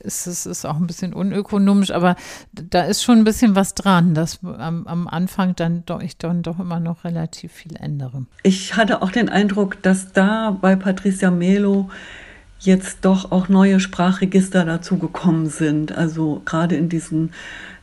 ist 0.00 0.26
es 0.26 0.46
ist 0.46 0.64
auch 0.64 0.76
ein 0.76 0.86
bisschen 0.86 1.12
unökonomisch, 1.12 1.90
aber 1.90 2.16
da 2.52 2.82
ist 2.82 3.02
schon 3.02 3.18
ein 3.18 3.24
bisschen 3.24 3.54
was 3.54 3.74
dran, 3.74 4.14
dass 4.14 4.42
am, 4.42 4.86
am 4.86 5.08
Anfang 5.08 5.54
dann 5.56 5.84
doch 5.86 6.00
ich 6.00 6.18
dann 6.18 6.42
doch 6.42 6.58
immer 6.58 6.80
noch 6.80 7.04
relativ 7.04 7.52
viel 7.52 7.76
ändere. 7.76 8.26
Ich 8.42 8.76
hatte 8.76 9.02
auch 9.02 9.10
den 9.10 9.28
Eindruck, 9.28 9.82
dass 9.82 10.12
da 10.12 10.50
bei 10.50 10.76
Patricia 10.76 11.30
Melo 11.30 11.90
jetzt 12.64 12.98
doch 13.02 13.32
auch 13.32 13.48
neue 13.48 13.80
Sprachregister 13.80 14.64
dazugekommen 14.64 15.48
sind. 15.48 15.92
Also 15.92 16.42
gerade 16.44 16.76
in 16.76 16.88
diesen 16.88 17.32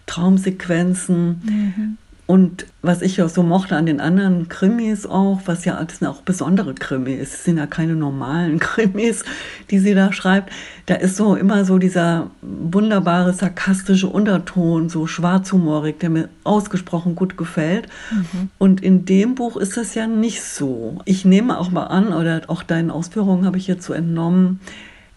Traumsequenzen. 0.05 1.41
Mhm. 1.43 1.97
Und 2.29 2.67
was 2.83 3.01
ich 3.01 3.19
auch 3.23 3.29
so 3.29 3.41
mochte 3.41 3.75
an 3.75 3.87
den 3.87 3.99
anderen 3.99 4.49
Krimis 4.49 5.07
auch, 5.07 5.41
was 5.45 5.65
ja, 5.65 5.83
das 5.83 5.97
sind 5.97 6.07
auch 6.07 6.21
besondere 6.21 6.75
Krimis, 6.75 7.33
es 7.33 7.43
sind 7.43 7.57
ja 7.57 7.65
keine 7.65 7.95
normalen 7.95 8.59
Krimis, 8.59 9.23
die 9.71 9.79
sie 9.79 9.95
da 9.95 10.13
schreibt, 10.13 10.53
da 10.85 10.93
ist 10.93 11.15
so 11.15 11.33
immer 11.33 11.65
so 11.65 11.79
dieser 11.79 12.29
wunderbare 12.43 13.33
sarkastische 13.33 14.05
Unterton, 14.05 14.89
so 14.89 15.07
schwarzhumorig, 15.07 15.97
der 15.97 16.11
mir 16.11 16.29
ausgesprochen 16.43 17.15
gut 17.15 17.35
gefällt. 17.35 17.87
Mhm. 18.11 18.49
Und 18.59 18.83
in 18.83 19.05
dem 19.05 19.33
Buch 19.33 19.57
ist 19.57 19.75
das 19.75 19.95
ja 19.95 20.05
nicht 20.05 20.43
so. 20.43 20.99
Ich 21.05 21.25
nehme 21.25 21.57
auch 21.57 21.71
mal 21.71 21.85
an, 21.85 22.13
oder 22.13 22.43
auch 22.45 22.61
deinen 22.61 22.91
Ausführungen 22.91 23.47
habe 23.47 23.57
ich 23.57 23.65
jetzt 23.65 23.87
so 23.87 23.93
entnommen, 23.93 24.59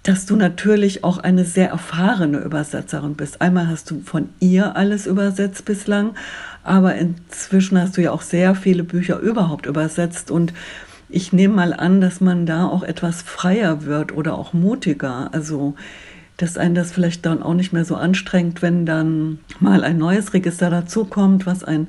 dass 0.03 0.27
du 0.27 0.35
natürlich 0.35 1.05
auch 1.05 1.19
eine 1.19 1.45
sehr 1.45 1.69
erfahrene 1.69 2.39
Übersetzerin 2.39 3.15
bist. 3.15 3.41
Einmal 3.41 3.69
hast 3.69 3.91
du 3.91 4.01
von 4.01 4.31
ihr 4.41 4.77
alles 4.77 5.07
übersetzt 5.07 5.65
bislang, 5.65 6.15
aber 6.65 6.95
inzwischen 6.95 7.81
hast 7.81 7.97
du 7.97 8.03
ja 8.03 8.13
auch 8.13 8.23
sehr 8.23 8.55
viele 8.55 8.85
Bücher 8.85 9.19
überhaupt 9.19 9.67
übersetzt 9.67 10.31
und 10.31 10.53
ich 11.13 11.33
nehme 11.33 11.55
mal 11.55 11.75
an, 11.75 12.01
dass 12.01 12.21
man 12.21 12.47
da 12.47 12.67
auch 12.67 12.83
etwas 12.83 13.23
freier 13.23 13.85
wird 13.85 14.17
oder 14.17 14.35
auch 14.39 14.55
mutiger. 14.55 15.29
Also, 15.33 15.75
dass 16.39 16.57
einen 16.57 16.75
das 16.75 16.91
vielleicht 16.91 17.27
dann 17.27 17.43
auch 17.43 17.53
nicht 17.53 17.73
mehr 17.75 17.85
so 17.85 17.97
anstrengt, 17.97 18.63
wenn 18.63 18.87
dann 18.87 19.39
mal 19.61 19.85
ein 19.85 19.99
neues 19.99 20.33
Register 20.33 20.71
dazukommt, 20.71 21.45
was 21.45 21.63
ein 21.63 21.89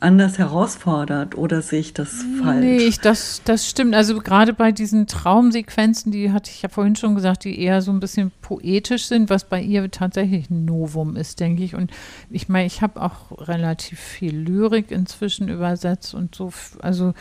anders 0.00 0.38
herausfordert 0.38 1.36
oder 1.36 1.62
sehe 1.62 1.80
ich 1.80 1.94
das 1.94 2.24
falsch? 2.42 2.60
Nee, 2.60 2.76
ich, 2.76 3.00
das, 3.00 3.40
das 3.44 3.68
stimmt. 3.68 3.94
Also 3.94 4.18
gerade 4.20 4.52
bei 4.52 4.72
diesen 4.72 5.06
Traumsequenzen, 5.06 6.12
die 6.12 6.32
hatte 6.32 6.50
ich 6.50 6.62
ja 6.62 6.68
vorhin 6.68 6.96
schon 6.96 7.14
gesagt, 7.14 7.44
die 7.44 7.58
eher 7.58 7.80
so 7.80 7.90
ein 7.90 8.00
bisschen 8.00 8.32
poetisch 8.42 9.06
sind, 9.06 9.30
was 9.30 9.44
bei 9.44 9.60
ihr 9.60 9.90
tatsächlich 9.90 10.50
ein 10.50 10.64
Novum 10.64 11.16
ist, 11.16 11.40
denke 11.40 11.62
ich. 11.62 11.74
Und 11.74 11.90
ich 12.30 12.48
meine, 12.48 12.66
ich 12.66 12.82
habe 12.82 13.00
auch 13.00 13.48
relativ 13.48 13.98
viel 13.98 14.36
Lyrik 14.36 14.90
inzwischen 14.90 15.48
übersetzt 15.48 16.14
und 16.14 16.34
so. 16.34 16.52
Also 16.80 17.14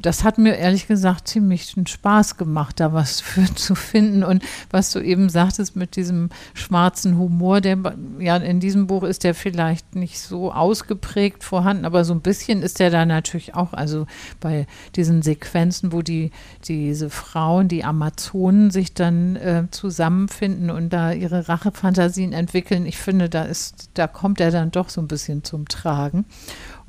das 0.00 0.24
hat 0.24 0.38
mir 0.38 0.56
ehrlich 0.56 0.86
gesagt 0.86 1.28
ziemlich 1.28 1.76
einen 1.76 1.86
Spaß 1.86 2.36
gemacht, 2.36 2.80
da 2.80 2.92
was 2.92 3.20
für 3.20 3.44
zu 3.54 3.74
finden. 3.74 4.24
Und 4.24 4.42
was 4.70 4.92
du 4.92 5.00
eben 5.00 5.28
sagtest 5.28 5.76
mit 5.76 5.96
diesem 5.96 6.30
schwarzen 6.54 7.18
Humor, 7.18 7.60
der 7.60 7.78
ja 8.18 8.36
in 8.36 8.60
diesem 8.60 8.86
Buch 8.86 9.02
ist 9.02 9.24
der 9.24 9.34
vielleicht 9.34 9.94
nicht 9.94 10.18
so 10.20 10.52
ausgeprägt 10.52 11.44
vorhanden, 11.44 11.84
aber 11.84 12.04
so 12.04 12.14
ein 12.14 12.20
bisschen 12.20 12.62
ist 12.62 12.80
der 12.80 12.90
da 12.90 13.04
natürlich 13.04 13.54
auch. 13.54 13.72
Also 13.72 14.06
bei 14.40 14.66
diesen 14.96 15.22
Sequenzen, 15.22 15.92
wo 15.92 16.02
die 16.02 16.30
diese 16.64 17.10
Frauen, 17.10 17.68
die 17.68 17.84
Amazonen, 17.84 18.70
sich 18.70 18.94
dann 18.94 19.36
äh, 19.36 19.64
zusammenfinden 19.70 20.70
und 20.70 20.92
da 20.92 21.12
ihre 21.12 21.48
Rachefantasien 21.48 22.32
entwickeln. 22.32 22.86
Ich 22.86 22.98
finde, 22.98 23.28
da 23.28 23.44
ist, 23.44 23.90
da 23.94 24.06
kommt 24.06 24.40
er 24.40 24.50
dann 24.50 24.70
doch 24.70 24.88
so 24.88 25.00
ein 25.00 25.08
bisschen 25.08 25.44
zum 25.44 25.68
Tragen. 25.68 26.24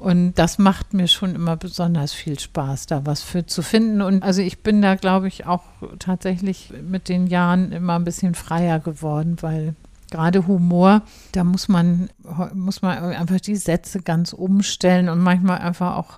Und 0.02 0.34
das 0.34 0.58
macht 0.58 0.96
mir 0.96 1.08
schon 1.08 1.36
immer 1.36 1.58
besonders 1.58 2.12
viel 2.12 2.40
Spaß, 2.40 2.88
da 2.88 3.06
was 3.06 3.22
für 3.22 3.46
zu 3.46 3.62
finden. 3.62 4.02
Und 4.02 4.24
also 4.24 4.42
ich 4.42 4.64
bin 4.64 4.82
da, 4.82 4.96
glaube 4.96 5.28
ich, 5.28 5.46
auch 5.46 5.62
tatsächlich 6.00 6.74
mit 6.82 7.08
den 7.08 7.28
Jahren 7.28 7.72
immer 7.72 8.00
ein 8.00 8.04
bisschen 8.04 8.34
freier 8.34 8.80
geworden, 8.80 9.38
weil 9.42 9.76
gerade 10.10 10.48
Humor, 10.48 11.04
da 11.34 11.44
muss 11.44 11.68
man, 11.68 12.10
muss 12.56 12.82
man 12.82 12.98
einfach 12.98 13.42
die 13.42 13.56
Sätze 13.56 14.02
ganz 14.02 14.34
umstellen 14.34 15.08
und 15.08 15.20
manchmal 15.20 15.60
einfach 15.60 15.96
auch, 15.96 16.18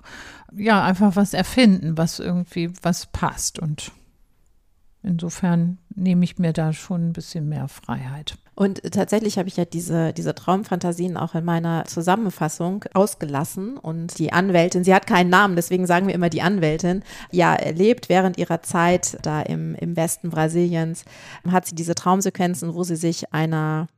ja, 0.56 0.82
einfach 0.82 1.14
was 1.14 1.34
erfinden, 1.34 1.98
was 1.98 2.20
irgendwie, 2.20 2.70
was 2.80 3.04
passt. 3.04 3.58
Und 3.58 3.92
insofern 5.04 5.78
nehme 5.94 6.24
ich 6.24 6.38
mir 6.38 6.52
da 6.52 6.72
schon 6.72 7.08
ein 7.08 7.12
bisschen 7.12 7.48
mehr 7.48 7.68
Freiheit. 7.68 8.36
Und 8.56 8.82
tatsächlich 8.92 9.36
habe 9.36 9.48
ich 9.48 9.56
ja 9.56 9.64
diese, 9.64 10.12
diese 10.12 10.34
Traumfantasien 10.34 11.16
auch 11.16 11.34
in 11.34 11.44
meiner 11.44 11.84
Zusammenfassung 11.86 12.84
ausgelassen. 12.94 13.76
Und 13.76 14.18
die 14.18 14.32
Anwältin, 14.32 14.84
sie 14.84 14.94
hat 14.94 15.06
keinen 15.06 15.30
Namen, 15.30 15.56
deswegen 15.56 15.86
sagen 15.86 16.06
wir 16.06 16.14
immer 16.14 16.30
die 16.30 16.42
Anwältin, 16.42 17.02
ja, 17.32 17.54
erlebt 17.54 18.08
während 18.08 18.38
ihrer 18.38 18.62
Zeit 18.62 19.18
da 19.22 19.42
im, 19.42 19.74
im 19.74 19.96
Westen 19.96 20.30
Brasiliens, 20.30 21.04
hat 21.50 21.66
sie 21.66 21.74
diese 21.74 21.94
Traumsequenzen, 21.94 22.74
wo 22.74 22.84
sie 22.84 22.96
sich 22.96 23.32
einer 23.32 23.88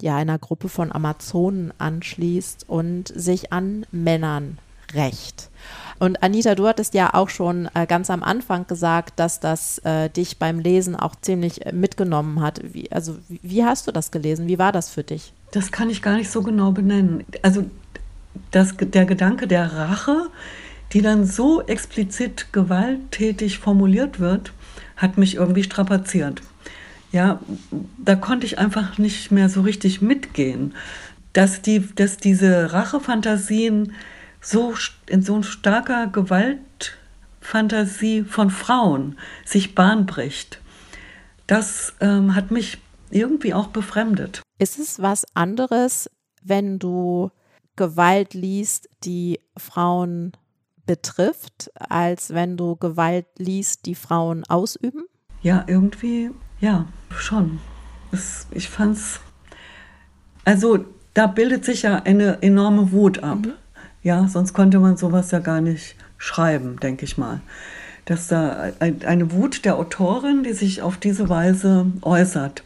ja, 0.00 0.14
einer 0.14 0.38
Gruppe 0.38 0.68
von 0.68 0.92
Amazonen 0.92 1.72
anschließt 1.78 2.68
und 2.68 3.08
sich 3.08 3.52
an 3.52 3.84
Männern 3.90 4.58
rächt. 4.94 5.50
Und 5.98 6.22
Anita, 6.22 6.54
du 6.54 6.66
hattest 6.68 6.94
ja 6.94 7.12
auch 7.14 7.28
schon 7.28 7.68
äh, 7.74 7.86
ganz 7.86 8.08
am 8.10 8.22
Anfang 8.22 8.66
gesagt, 8.66 9.18
dass 9.18 9.40
das 9.40 9.78
äh, 9.78 10.08
dich 10.08 10.38
beim 10.38 10.60
Lesen 10.60 10.94
auch 10.94 11.16
ziemlich 11.20 11.66
äh, 11.66 11.72
mitgenommen 11.72 12.40
hat. 12.40 12.60
Wie, 12.62 12.90
also 12.92 13.18
wie, 13.28 13.40
wie 13.42 13.64
hast 13.64 13.88
du 13.88 13.92
das 13.92 14.10
gelesen? 14.10 14.46
Wie 14.46 14.58
war 14.58 14.70
das 14.70 14.90
für 14.90 15.02
dich? 15.02 15.32
Das 15.50 15.72
kann 15.72 15.90
ich 15.90 16.00
gar 16.00 16.16
nicht 16.16 16.30
so 16.30 16.42
genau 16.42 16.70
benennen. 16.70 17.24
Also 17.42 17.64
das, 18.52 18.74
der 18.78 19.06
Gedanke 19.06 19.48
der 19.48 19.72
Rache, 19.72 20.28
die 20.92 21.02
dann 21.02 21.26
so 21.26 21.62
explizit 21.62 22.52
gewalttätig 22.52 23.58
formuliert 23.58 24.20
wird, 24.20 24.52
hat 24.96 25.18
mich 25.18 25.34
irgendwie 25.34 25.64
strapaziert. 25.64 26.42
Ja, 27.10 27.40
da 27.96 28.14
konnte 28.14 28.46
ich 28.46 28.58
einfach 28.58 28.98
nicht 28.98 29.30
mehr 29.30 29.48
so 29.48 29.62
richtig 29.62 30.02
mitgehen, 30.02 30.74
dass, 31.32 31.62
die, 31.62 31.82
dass 31.94 32.18
diese 32.18 32.72
Rachefantasien 32.72 33.92
so 34.40 34.74
in 35.06 35.22
so 35.22 35.42
starker 35.42 36.08
Gewaltfantasie 36.08 38.24
von 38.24 38.50
Frauen 38.50 39.18
sich 39.44 39.74
Bahn 39.74 40.06
bricht. 40.06 40.60
Das 41.46 41.94
ähm, 42.00 42.34
hat 42.34 42.50
mich 42.50 42.78
irgendwie 43.10 43.54
auch 43.54 43.68
befremdet. 43.68 44.42
Ist 44.58 44.78
es 44.78 45.00
was 45.00 45.24
anderes, 45.34 46.10
wenn 46.42 46.78
du 46.78 47.30
Gewalt 47.76 48.34
liest, 48.34 48.88
die 49.04 49.40
Frauen 49.56 50.32
betrifft, 50.84 51.70
als 51.74 52.34
wenn 52.34 52.56
du 52.56 52.76
Gewalt 52.76 53.26
liest, 53.38 53.86
die 53.86 53.94
Frauen 53.94 54.44
ausüben? 54.44 55.04
Ja, 55.42 55.64
irgendwie, 55.68 56.30
ja, 56.60 56.86
schon. 57.16 57.60
Es, 58.10 58.46
ich 58.50 58.68
fand's, 58.68 59.20
also 60.44 60.84
da 61.14 61.26
bildet 61.26 61.64
sich 61.64 61.82
ja 61.82 62.02
eine 62.02 62.42
enorme 62.42 62.90
Wut 62.90 63.22
ab. 63.22 63.46
Mhm. 63.46 63.52
Ja, 64.02 64.28
sonst 64.28 64.52
konnte 64.52 64.78
man 64.78 64.96
sowas 64.96 65.30
ja 65.30 65.38
gar 65.38 65.60
nicht 65.60 65.96
schreiben, 66.18 66.78
denke 66.80 67.04
ich 67.04 67.18
mal. 67.18 67.40
Dass 68.04 68.28
da 68.28 68.72
eine 68.80 69.32
Wut 69.32 69.64
der 69.64 69.76
Autorin, 69.76 70.42
die 70.42 70.52
sich 70.52 70.82
auf 70.82 70.96
diese 70.96 71.28
Weise 71.28 71.86
äußert. 72.02 72.62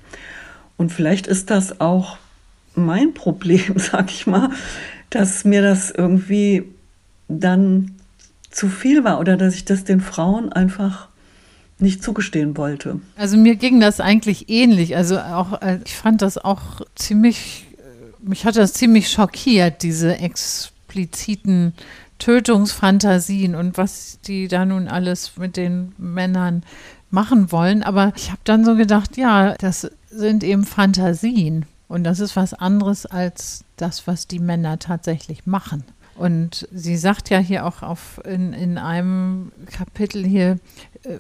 Und 0.77 0.93
vielleicht 0.93 1.27
ist 1.27 1.51
das 1.51 1.81
auch 1.81 2.17
mein 2.75 3.15
Problem, 3.15 3.75
sag 3.77 4.11
ich 4.11 4.27
mal, 4.27 4.51
dass 5.11 5.45
mir 5.45 5.63
das 5.63 5.91
irgendwie 5.91 6.65
dann 7.29 7.93
zu 8.51 8.69
viel 8.69 9.05
war 9.05 9.19
oder 9.19 9.37
dass 9.37 9.55
ich 9.55 9.65
das 9.65 9.85
den 9.85 10.01
Frauen 10.01 10.53
einfach 10.53 11.09
nicht 11.79 12.03
zugestehen 12.03 12.57
wollte. 12.57 13.01
Also 13.17 13.37
mir 13.37 13.57
ging 13.57 13.81
das 13.81 14.01
eigentlich 14.01 14.49
ähnlich. 14.49 14.97
Also 14.97 15.19
auch, 15.19 15.61
äh, 15.63 15.81
ich 15.85 15.95
fand 15.95 16.23
das 16.23 16.39
auch 16.39 16.81
ziemlich, 16.95 17.67
äh, 17.79 18.29
mich 18.29 18.45
hat 18.45 18.57
das 18.57 18.75
ziemlich 18.75 19.11
schockiert, 19.11 19.83
diese 19.83 20.17
Ex 20.19 20.72
expliziten 20.93 21.73
Tötungsfantasien 22.19 23.55
und 23.55 23.79
was 23.79 24.19
die 24.27 24.47
da 24.47 24.65
nun 24.67 24.89
alles 24.89 25.37
mit 25.39 25.57
den 25.57 25.93
Männern 25.97 26.63
machen 27.11 27.51
wollen. 27.51 27.83
Aber 27.83 28.13
ich 28.15 28.31
habe 28.31 28.41
dann 28.45 28.65
so 28.65 28.77
gedacht, 28.77 29.17
ja, 29.17 29.55
das 29.55 29.91
sind 30.11 30.45
eben 30.45 30.65
Fantasien. 30.65 31.65
Und 31.89 32.05
das 32.05 32.21
ist 32.21 32.37
was 32.37 32.55
anderes 32.55 33.07
als 33.07 33.65
das, 33.77 34.07
was 34.07 34.27
die 34.27 34.39
Männer 34.39 34.79
tatsächlich 34.79 35.47
machen. 35.47 35.85
Und 36.15 36.69
sie 36.71 36.97
sagt 36.97 37.31
ja 37.31 37.39
hier 37.39 37.67
auch 37.67 37.83
auf 37.83 38.21
in, 38.25 38.53
in 38.53 38.79
einem 38.79 39.51
Kapitel 39.67 40.25
hier, 40.25 40.59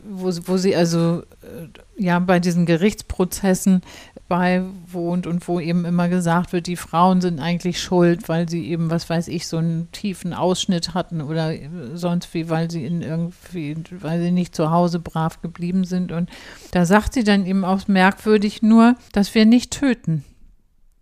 wo, 0.09 0.31
wo 0.47 0.57
sie 0.57 0.77
also 0.77 1.23
äh, 1.43 1.69
ja 1.97 2.19
bei 2.21 2.39
diesen 2.39 2.67
Gerichtsprozessen 2.67 3.83
beiwohnt 4.29 5.27
und 5.27 5.47
wo 5.49 5.61
eben 5.61 5.85
immer 5.85 6.09
gesagt 6.09 6.53
wird, 6.53 6.67
die 6.67 6.77
Frauen 6.77 7.21
sind 7.21 7.41
eigentlich 7.41 7.81
schuld, 7.81 8.29
weil 8.29 8.49
sie 8.49 8.67
eben, 8.69 8.91
was 8.91 9.11
weiß 9.11 9.29
ich, 9.29 9.47
so 9.47 9.59
einen 9.59 9.91
tiefen 9.93 10.33
Ausschnitt 10.33 10.95
hatten 10.95 11.21
oder 11.21 11.53
sonst 11.95 12.33
wie, 12.33 12.49
weil 12.49 12.71
sie 12.71 12.87
in 12.87 13.03
irgendwie, 13.03 13.77
weil 14.01 14.21
sie 14.23 14.31
nicht 14.31 14.55
zu 14.55 14.71
Hause 14.71 15.01
brav 15.01 15.43
geblieben 15.43 15.85
sind. 15.85 16.13
Und 16.13 16.31
da 16.71 16.87
sagt 16.87 17.15
sie 17.15 17.25
dann 17.25 17.45
eben 17.45 17.65
auch 17.65 17.89
merkwürdig 17.89 18.63
nur, 18.63 18.95
dass 19.13 19.35
wir 19.35 19.45
nicht 19.45 19.73
töten. 19.73 20.25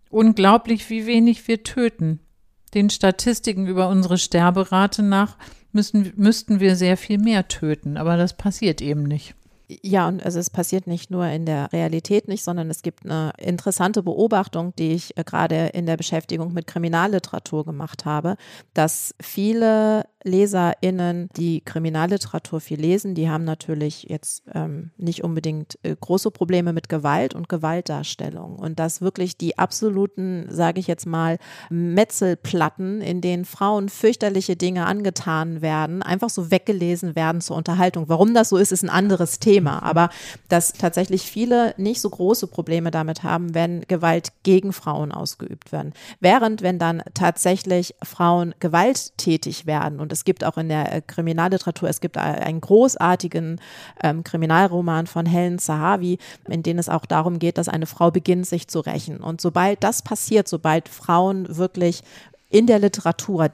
Unglaublich, 0.09 0.89
wie 0.89 1.05
wenig 1.05 1.47
wir 1.47 1.63
töten. 1.63 2.19
Den 2.73 2.89
Statistiken 2.89 3.67
über 3.67 3.89
unsere 3.89 4.17
Sterberate 4.17 5.03
nach 5.03 5.37
müssen, 5.73 6.13
müssten 6.15 6.59
wir 6.59 6.75
sehr 6.75 6.97
viel 6.97 7.17
mehr 7.17 7.47
töten, 7.47 7.97
aber 7.97 8.17
das 8.17 8.35
passiert 8.35 8.81
eben 8.81 9.03
nicht. 9.03 9.35
Ja, 9.81 10.07
und 10.07 10.25
also 10.25 10.37
es 10.37 10.49
passiert 10.49 10.85
nicht 10.85 11.11
nur 11.11 11.25
in 11.27 11.45
der 11.45 11.71
Realität 11.71 12.27
nicht, 12.27 12.43
sondern 12.43 12.69
es 12.69 12.81
gibt 12.81 13.05
eine 13.05 13.31
interessante 13.37 14.03
Beobachtung, 14.03 14.73
die 14.77 14.91
ich 14.91 15.17
äh, 15.17 15.23
gerade 15.23 15.67
in 15.67 15.85
der 15.85 15.95
Beschäftigung 15.95 16.53
mit 16.53 16.67
Kriminalliteratur 16.67 17.63
gemacht 17.63 18.03
habe, 18.03 18.35
dass 18.73 19.15
viele 19.21 20.05
LeserInnen, 20.23 21.29
die 21.35 21.61
Kriminalliteratur 21.61 22.59
viel 22.59 22.79
lesen, 22.79 23.15
die 23.15 23.29
haben 23.29 23.43
natürlich 23.43 24.03
jetzt 24.03 24.43
ähm, 24.53 24.91
nicht 24.97 25.23
unbedingt 25.23 25.79
äh, 25.83 25.95
große 25.99 26.31
Probleme 26.31 26.73
mit 26.73 26.89
Gewalt 26.89 27.33
und 27.33 27.49
Gewaltdarstellung. 27.49 28.57
Und 28.57 28.79
dass 28.79 29.01
wirklich 29.01 29.37
die 29.37 29.57
absoluten, 29.57 30.47
sage 30.49 30.79
ich 30.79 30.87
jetzt 30.87 31.05
mal, 31.05 31.37
Metzelplatten, 31.69 33.01
in 33.01 33.21
denen 33.21 33.45
Frauen 33.45 33.89
fürchterliche 33.89 34.55
Dinge 34.55 34.85
angetan 34.85 35.61
werden, 35.61 36.03
einfach 36.03 36.29
so 36.29 36.51
weggelesen 36.51 37.15
werden 37.15 37.41
zur 37.41 37.57
Unterhaltung. 37.57 38.09
Warum 38.09 38.33
das 38.33 38.49
so 38.49 38.57
ist, 38.57 38.71
ist 38.71 38.83
ein 38.83 38.89
anderes 38.89 39.39
Thema. 39.39 39.83
Aber 39.83 40.09
dass 40.49 40.73
tatsächlich 40.73 41.23
viele 41.23 41.73
nicht 41.77 42.01
so 42.01 42.09
große 42.09 42.47
Probleme 42.47 42.91
damit 42.91 43.23
haben, 43.23 43.53
wenn 43.53 43.81
Gewalt 43.87 44.29
gegen 44.43 44.73
Frauen 44.73 45.11
ausgeübt 45.11 45.71
werden. 45.71 45.93
Während 46.19 46.61
wenn 46.61 46.79
dann 46.79 47.01
tatsächlich 47.13 47.95
Frauen 48.03 48.53
gewalttätig 48.59 49.65
werden 49.65 49.99
und 49.99 50.10
Und 50.11 50.17
es 50.17 50.25
gibt 50.25 50.43
auch 50.43 50.57
in 50.57 50.67
der 50.67 50.93
äh, 50.93 51.01
Kriminalliteratur, 51.01 51.87
es 51.87 52.01
gibt 52.01 52.17
einen 52.17 52.59
großartigen 52.59 53.61
ähm, 54.03 54.25
Kriminalroman 54.25 55.07
von 55.07 55.25
Helen 55.25 55.57
Zahavi, 55.57 56.17
in 56.49 56.63
dem 56.63 56.77
es 56.77 56.89
auch 56.89 57.05
darum 57.05 57.39
geht, 57.39 57.57
dass 57.57 57.69
eine 57.69 57.85
Frau 57.85 58.11
beginnt, 58.11 58.45
sich 58.45 58.67
zu 58.67 58.81
rächen. 58.81 59.21
Und 59.21 59.39
sobald 59.39 59.83
das 59.85 60.01
passiert, 60.01 60.49
sobald 60.49 60.89
Frauen 60.89 61.55
wirklich 61.55 62.01
in 62.49 62.67
der 62.67 62.79
Literatur 62.79 63.51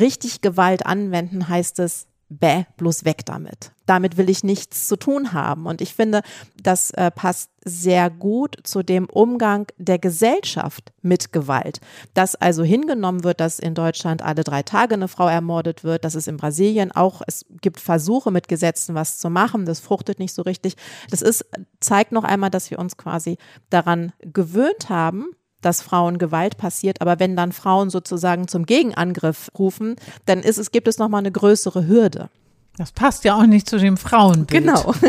richtig 0.00 0.40
Gewalt 0.40 0.86
anwenden, 0.86 1.48
heißt 1.48 1.80
es, 1.80 2.06
bäh, 2.30 2.64
bloß 2.76 3.04
weg 3.04 3.26
damit. 3.26 3.72
Damit 3.86 4.16
will 4.16 4.30
ich 4.30 4.44
nichts 4.44 4.86
zu 4.86 4.96
tun 4.96 5.32
haben. 5.32 5.66
Und 5.66 5.80
ich 5.80 5.94
finde, 5.94 6.22
das 6.62 6.92
äh, 6.92 7.10
passt 7.10 7.50
sehr 7.64 8.08
gut 8.08 8.56
zu 8.62 8.82
dem 8.82 9.06
Umgang 9.06 9.66
der 9.76 9.98
Gesellschaft 9.98 10.92
mit 11.02 11.32
Gewalt. 11.32 11.80
Dass 12.14 12.36
also 12.36 12.62
hingenommen 12.62 13.24
wird, 13.24 13.40
dass 13.40 13.58
in 13.58 13.74
Deutschland 13.74 14.22
alle 14.22 14.44
drei 14.44 14.62
Tage 14.62 14.94
eine 14.94 15.08
Frau 15.08 15.28
ermordet 15.28 15.82
wird, 15.82 16.04
dass 16.04 16.14
es 16.14 16.28
in 16.28 16.36
Brasilien 16.36 16.92
auch, 16.92 17.20
es 17.26 17.44
gibt 17.60 17.80
Versuche 17.80 18.30
mit 18.30 18.46
Gesetzen 18.48 18.94
was 18.94 19.18
zu 19.18 19.28
machen, 19.28 19.66
das 19.66 19.80
fruchtet 19.80 20.20
nicht 20.20 20.32
so 20.32 20.42
richtig. 20.42 20.76
Das 21.10 21.20
ist, 21.20 21.44
zeigt 21.80 22.12
noch 22.12 22.24
einmal, 22.24 22.50
dass 22.50 22.70
wir 22.70 22.78
uns 22.78 22.96
quasi 22.96 23.38
daran 23.70 24.12
gewöhnt 24.20 24.88
haben, 24.88 25.26
dass 25.60 25.82
Frauen 25.82 26.18
Gewalt 26.18 26.56
passiert, 26.56 27.00
aber 27.00 27.18
wenn 27.18 27.36
dann 27.36 27.52
Frauen 27.52 27.90
sozusagen 27.90 28.48
zum 28.48 28.66
Gegenangriff 28.66 29.50
rufen, 29.58 29.96
dann 30.26 30.40
ist 30.40 30.58
es, 30.58 30.70
gibt 30.70 30.88
es 30.88 30.98
nochmal 30.98 31.20
eine 31.20 31.32
größere 31.32 31.86
Hürde. 31.86 32.28
Das 32.76 32.92
passt 32.92 33.24
ja 33.24 33.34
auch 33.34 33.46
nicht 33.46 33.68
zu 33.68 33.78
dem 33.78 33.96
Frauenbild. 33.96 34.64
Genau. 34.64 34.94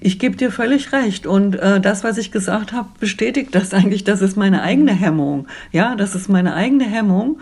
Ich 0.00 0.18
gebe 0.18 0.36
dir 0.36 0.52
völlig 0.52 0.92
recht. 0.92 1.26
Und 1.26 1.54
äh, 1.56 1.80
das, 1.80 2.04
was 2.04 2.18
ich 2.18 2.30
gesagt 2.30 2.74
habe, 2.74 2.90
bestätigt 3.00 3.54
das 3.54 3.72
eigentlich. 3.72 4.04
Das 4.04 4.20
ist 4.20 4.36
meine 4.36 4.60
eigene 4.60 4.92
Hemmung. 4.92 5.48
Ja, 5.72 5.96
das 5.96 6.14
ist 6.14 6.28
meine 6.28 6.52
eigene 6.52 6.84
Hemmung. 6.84 7.38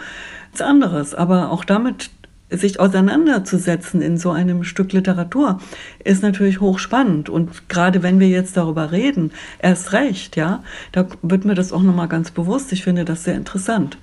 Nichts 0.46 0.60
anderes. 0.60 1.12
Aber 1.12 1.50
auch 1.50 1.64
damit 1.64 2.10
sich 2.52 2.80
auseinanderzusetzen 2.80 4.02
in 4.02 4.18
so 4.18 4.30
einem 4.30 4.64
Stück 4.64 4.92
Literatur 4.92 5.60
ist 6.04 6.22
natürlich 6.22 6.60
hochspannend 6.60 7.28
und 7.28 7.68
gerade 7.68 8.02
wenn 8.02 8.20
wir 8.20 8.28
jetzt 8.28 8.56
darüber 8.56 8.92
reden, 8.92 9.32
erst 9.58 9.92
recht, 9.92 10.36
ja, 10.36 10.62
da 10.92 11.06
wird 11.22 11.44
mir 11.44 11.54
das 11.54 11.72
auch 11.72 11.82
nochmal 11.82 12.08
ganz 12.08 12.30
bewusst. 12.30 12.72
Ich 12.72 12.84
finde 12.84 13.04
das 13.04 13.24
sehr 13.24 13.34
interessant. 13.34 13.98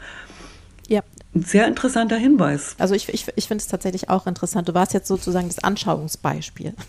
Ja, 0.88 1.02
ein 1.36 1.44
sehr 1.44 1.68
interessanter 1.68 2.18
Hinweis. 2.18 2.76
Also 2.80 2.96
ich, 2.96 3.08
ich, 3.10 3.28
ich 3.36 3.48
finde 3.48 3.62
es 3.62 3.68
tatsächlich 3.68 4.10
auch 4.10 4.26
interessant. 4.26 4.68
Du 4.68 4.74
warst 4.74 4.94
jetzt 4.94 5.08
sozusagen 5.08 5.48
das 5.48 5.60
Anschauungsbeispiel. 5.60 6.74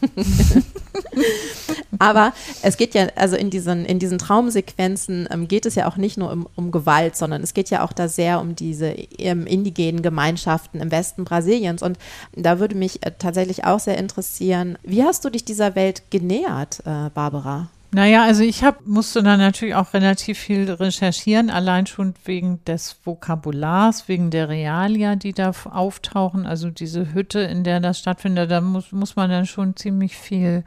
Aber 1.98 2.32
es 2.62 2.78
geht 2.78 2.94
ja, 2.94 3.08
also 3.16 3.36
in 3.36 3.50
diesen, 3.50 3.84
in 3.84 3.98
diesen 3.98 4.16
Traumsequenzen 4.16 5.28
ähm, 5.30 5.46
geht 5.46 5.66
es 5.66 5.74
ja 5.74 5.86
auch 5.86 5.98
nicht 5.98 6.16
nur 6.16 6.32
um, 6.32 6.48
um, 6.56 6.70
Gewalt, 6.70 7.16
sondern 7.16 7.42
es 7.42 7.52
geht 7.52 7.68
ja 7.68 7.84
auch 7.84 7.92
da 7.92 8.08
sehr 8.08 8.40
um 8.40 8.56
diese 8.56 8.92
ähm, 9.18 9.46
indigenen 9.46 10.00
Gemeinschaften 10.00 10.80
im 10.80 10.90
Westen 10.90 11.24
Brasiliens. 11.24 11.82
Und 11.82 11.98
da 12.34 12.58
würde 12.58 12.76
mich 12.76 13.04
äh, 13.04 13.12
tatsächlich 13.18 13.64
auch 13.64 13.80
sehr 13.80 13.98
interessieren, 13.98 14.78
wie 14.82 15.02
hast 15.02 15.22
du 15.26 15.28
dich 15.28 15.44
dieser 15.44 15.74
Welt 15.74 16.10
genähert, 16.10 16.80
äh, 16.86 17.10
Barbara? 17.12 17.68
Naja, 17.92 18.22
also 18.22 18.44
ich 18.44 18.62
hab, 18.62 18.86
musste 18.86 19.20
da 19.22 19.36
natürlich 19.36 19.74
auch 19.74 19.94
relativ 19.94 20.38
viel 20.38 20.70
recherchieren, 20.70 21.50
allein 21.50 21.86
schon 21.86 22.14
wegen 22.24 22.64
des 22.64 22.96
Vokabulars, 23.04 24.06
wegen 24.06 24.30
der 24.30 24.48
Realia, 24.48 25.16
die 25.16 25.32
da 25.32 25.50
auftauchen, 25.64 26.46
also 26.46 26.70
diese 26.70 27.12
Hütte, 27.12 27.40
in 27.40 27.64
der 27.64 27.80
das 27.80 27.98
stattfindet, 27.98 28.48
da 28.50 28.60
muss, 28.60 28.92
muss 28.92 29.16
man 29.16 29.28
dann 29.28 29.46
schon 29.46 29.74
ziemlich 29.74 30.16
viel, 30.16 30.62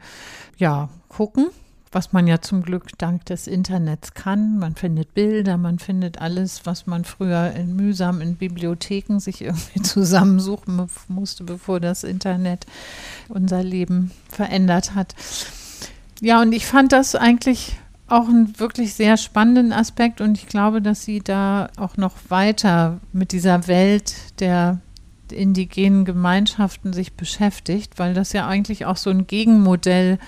ja, 0.58 0.90
gucken, 1.08 1.46
was 1.92 2.12
man 2.12 2.26
ja 2.26 2.42
zum 2.42 2.62
Glück 2.62 2.98
dank 2.98 3.24
des 3.24 3.46
Internets 3.46 4.12
kann. 4.12 4.58
Man 4.58 4.74
findet 4.74 5.14
Bilder, 5.14 5.56
man 5.56 5.78
findet 5.78 6.20
alles, 6.20 6.66
was 6.66 6.86
man 6.86 7.04
früher 7.04 7.52
in 7.52 7.74
mühsam 7.74 8.20
in 8.20 8.36
Bibliotheken 8.36 9.18
sich 9.18 9.40
irgendwie 9.40 9.80
zusammensuchen 9.82 10.88
musste, 11.08 11.44
bevor 11.44 11.80
das 11.80 12.04
Internet 12.04 12.66
unser 13.28 13.62
Leben 13.62 14.10
verändert 14.28 14.94
hat. 14.94 15.14
Ja, 16.20 16.40
und 16.40 16.52
ich 16.52 16.66
fand 16.66 16.92
das 16.92 17.14
eigentlich 17.14 17.76
auch 18.06 18.28
einen 18.28 18.58
wirklich 18.60 18.94
sehr 18.94 19.16
spannenden 19.16 19.72
Aspekt 19.72 20.20
und 20.20 20.36
ich 20.36 20.46
glaube, 20.46 20.82
dass 20.82 21.04
sie 21.04 21.20
da 21.20 21.68
auch 21.76 21.96
noch 21.96 22.14
weiter 22.28 23.00
mit 23.12 23.32
dieser 23.32 23.66
Welt 23.66 24.40
der 24.40 24.80
indigenen 25.32 26.04
Gemeinschaften 26.04 26.92
sich 26.92 27.14
beschäftigt, 27.14 27.98
weil 27.98 28.14
das 28.14 28.32
ja 28.32 28.46
eigentlich 28.46 28.84
auch 28.86 28.98
so 28.98 29.10
ein 29.10 29.26
Gegenmodell, 29.26 30.18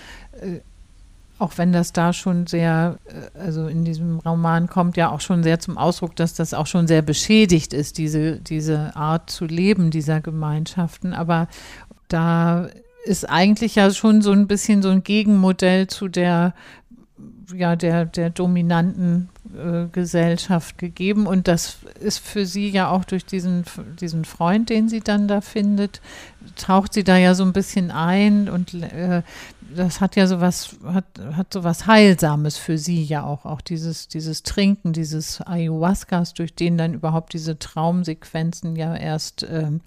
äh, 0.41 0.61
auch 1.39 1.53
wenn 1.57 1.73
das 1.73 1.93
da 1.93 2.15
schon 2.15 2.47
sehr, 2.47 2.99
äh, 3.05 3.39
also 3.39 3.69
in 3.69 3.85
diesem 3.85 4.21
Roman 4.21 4.69
kommt 4.69 4.97
ja 4.97 5.11
auch 5.11 5.21
schon 5.21 5.43
sehr 5.43 5.61
zum 5.61 5.77
Ausdruck, 5.77 6.17
dass 6.17 6.33
das 6.35 6.55
auch 6.55 6.67
schon 6.67 6.87
sehr 6.87 7.03
beschädigt 7.03 7.75
ist, 7.75 7.99
diese, 7.99 8.39
diese 8.39 8.97
Art 8.97 9.29
zu 9.31 9.45
leben 9.45 9.91
dieser 9.91 10.23
Gemeinschaften. 10.23 11.13
Aber 11.13 11.47
da 12.09 12.69
ist 13.07 13.29
eigentlich 13.29 13.77
ja 13.77 13.91
schon 13.91 14.23
so 14.23 14.33
ein 14.33 14.47
bisschen 14.47 14.83
so 14.83 14.91
ein 14.91 15.03
Gegenmodell 15.03 15.87
zu 15.87 16.09
der 16.09 16.55
ja 17.55 17.77
der 17.77 18.05
der 18.07 18.31
dominanten 18.31 19.29
äh, 19.55 19.87
Gesellschaft 19.93 20.79
gegeben. 20.79 21.27
Und 21.27 21.49
das 21.49 21.79
ist 22.01 22.19
für 22.19 22.47
sie 22.47 22.69
ja 22.69 22.91
auch 22.91 23.05
durch 23.05 23.25
diesen 23.25 23.65
diesen 24.01 24.25
Freund, 24.25 24.69
den 24.71 24.89
sie 24.89 25.01
dann 25.01 25.29
da 25.29 25.41
findet, 25.41 26.01
taucht 26.57 26.93
sie 26.93 27.05
da 27.05 27.17
ja 27.17 27.35
so 27.35 27.45
ein 27.45 27.53
bisschen 27.53 27.91
ein 27.91 28.49
und 28.49 28.75
äh, 28.75 29.23
das 29.75 30.01
hat 30.01 30.17
ja 30.17 30.27
sowas, 30.27 30.77
hat, 30.85 31.05
hat 31.33 31.53
sowas 31.53 31.87
Heilsames 31.87 32.57
für 32.57 32.79
sie 32.79 33.03
ja 33.03 33.25
auch, 33.25 33.45
auch 33.45 33.61
dieses, 33.61 34.09
dieses 34.09 34.43
Trinken, 34.43 34.93
dieses 34.93 35.41
Ayahuascas, 35.41 36.35
durch 36.35 36.55
den 36.55 36.79
dann 36.79 36.95
überhaupt 36.95 37.33
diese 37.33 37.59
Traumsequenzen 37.59 38.77
ja 38.77 38.95
erst 38.95 39.47
ähm, 39.49 39.81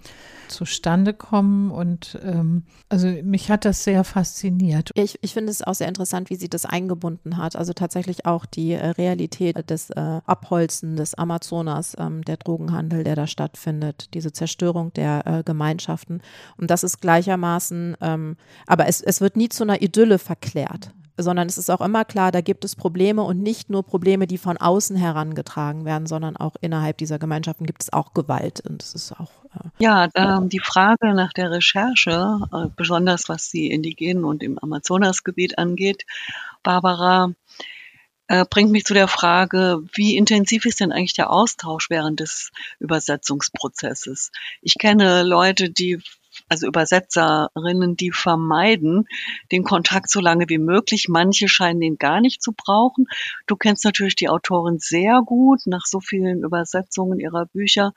zustande 0.48 1.14
kommen. 1.14 1.70
Und 1.70 2.18
ähm, 2.24 2.64
also 2.88 3.06
mich 3.06 3.50
hat 3.50 3.64
das 3.64 3.84
sehr 3.84 4.04
fasziniert. 4.04 4.90
Ich, 4.94 5.18
ich 5.22 5.32
finde 5.32 5.50
es 5.50 5.62
auch 5.62 5.74
sehr 5.74 5.88
interessant, 5.88 6.30
wie 6.30 6.36
sie 6.36 6.48
das 6.48 6.66
eingebunden 6.66 7.36
hat. 7.36 7.56
Also 7.56 7.72
tatsächlich 7.72 8.26
auch 8.26 8.46
die 8.46 8.72
äh, 8.72 8.86
Realität 8.88 9.70
des 9.70 9.90
äh, 9.90 10.20
Abholzen 10.26 10.96
des 10.96 11.14
Amazonas, 11.14 11.96
ähm, 11.98 12.24
der 12.24 12.36
Drogenhandel, 12.36 13.04
der 13.04 13.16
da 13.16 13.26
stattfindet, 13.26 14.12
diese 14.14 14.32
Zerstörung 14.32 14.92
der 14.92 15.26
äh, 15.26 15.42
Gemeinschaften. 15.44 16.20
Und 16.56 16.70
das 16.70 16.82
ist 16.82 17.00
gleichermaßen, 17.00 17.96
ähm, 18.00 18.36
aber 18.66 18.86
es, 18.88 19.00
es 19.00 19.20
wird 19.20 19.36
nie 19.36 19.48
zu 19.48 19.62
einer 19.62 19.69
Idylle 19.78 20.18
verklärt 20.18 20.92
sondern 21.22 21.48
es 21.48 21.58
ist 21.58 21.70
auch 21.70 21.80
immer 21.80 22.04
klar, 22.04 22.32
da 22.32 22.40
gibt 22.40 22.64
es 22.64 22.76
Probleme 22.76 23.22
und 23.22 23.42
nicht 23.42 23.70
nur 23.70 23.82
Probleme, 23.82 24.26
die 24.26 24.38
von 24.38 24.56
außen 24.56 24.96
herangetragen 24.96 25.84
werden, 25.84 26.06
sondern 26.06 26.36
auch 26.36 26.56
innerhalb 26.60 26.98
dieser 26.98 27.18
Gemeinschaften 27.18 27.66
gibt 27.66 27.82
es 27.82 27.92
auch 27.92 28.14
Gewalt 28.14 28.60
und 28.68 28.82
es 28.82 28.94
ist 28.94 29.12
auch. 29.12 29.30
Äh 29.54 29.68
ja, 29.78 30.08
ähm, 30.14 30.48
die 30.48 30.60
Frage 30.60 31.14
nach 31.14 31.32
der 31.32 31.50
Recherche, 31.50 32.38
äh, 32.52 32.66
besonders 32.76 33.28
was 33.28 33.48
die 33.50 33.70
Indigenen 33.70 34.24
und 34.24 34.42
im 34.42 34.58
Amazonasgebiet 34.58 35.58
angeht, 35.58 36.04
Barbara, 36.62 37.32
äh, 38.28 38.44
bringt 38.48 38.70
mich 38.70 38.84
zu 38.84 38.94
der 38.94 39.08
Frage, 39.08 39.80
wie 39.94 40.16
intensiv 40.16 40.64
ist 40.64 40.80
denn 40.80 40.92
eigentlich 40.92 41.14
der 41.14 41.30
Austausch 41.30 41.90
während 41.90 42.20
des 42.20 42.52
Übersetzungsprozesses? 42.78 44.30
Ich 44.62 44.78
kenne 44.78 45.22
Leute, 45.24 45.70
die 45.70 46.00
also 46.48 46.66
Übersetzerinnen, 46.66 47.96
die 47.96 48.12
vermeiden 48.12 49.06
den 49.52 49.64
Kontakt 49.64 50.10
so 50.10 50.20
lange 50.20 50.48
wie 50.48 50.58
möglich. 50.58 51.08
Manche 51.08 51.48
scheinen 51.48 51.82
ihn 51.82 51.96
gar 51.96 52.20
nicht 52.20 52.42
zu 52.42 52.52
brauchen. 52.52 53.06
Du 53.46 53.56
kennst 53.56 53.84
natürlich 53.84 54.16
die 54.16 54.28
Autorin 54.28 54.78
sehr 54.78 55.22
gut 55.24 55.60
nach 55.66 55.84
so 55.86 56.00
vielen 56.00 56.42
Übersetzungen 56.42 57.20
ihrer 57.20 57.46
Bücher. 57.46 57.92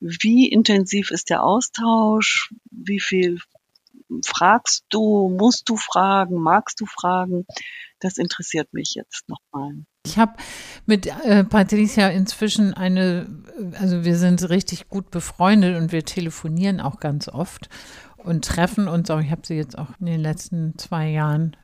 Wie 0.00 0.48
intensiv 0.48 1.10
ist 1.10 1.30
der 1.30 1.42
Austausch? 1.42 2.52
Wie 2.70 3.00
viel 3.00 3.40
fragst 4.24 4.84
du? 4.90 5.28
Musst 5.28 5.68
du 5.68 5.76
fragen? 5.76 6.40
Magst 6.40 6.80
du 6.80 6.86
fragen? 6.86 7.46
Das 7.98 8.18
interessiert 8.18 8.72
mich 8.72 8.94
jetzt 8.94 9.28
nochmal. 9.28 9.84
Ich 10.06 10.18
habe 10.18 10.34
mit 10.86 11.06
äh, 11.24 11.42
Patricia 11.44 12.08
inzwischen 12.08 12.74
eine, 12.74 13.26
also 13.80 14.04
wir 14.04 14.16
sind 14.16 14.48
richtig 14.48 14.88
gut 14.88 15.10
befreundet 15.10 15.76
und 15.76 15.90
wir 15.90 16.04
telefonieren 16.04 16.80
auch 16.80 17.00
ganz 17.00 17.28
oft 17.28 17.68
und 18.16 18.44
treffen 18.44 18.86
uns 18.86 19.10
auch. 19.10 19.20
Ich 19.20 19.32
habe 19.32 19.42
sie 19.44 19.54
jetzt 19.54 19.76
auch 19.76 19.88
in 19.98 20.06
den 20.06 20.20
letzten 20.20 20.78
zwei 20.78 21.08
Jahren 21.08 21.56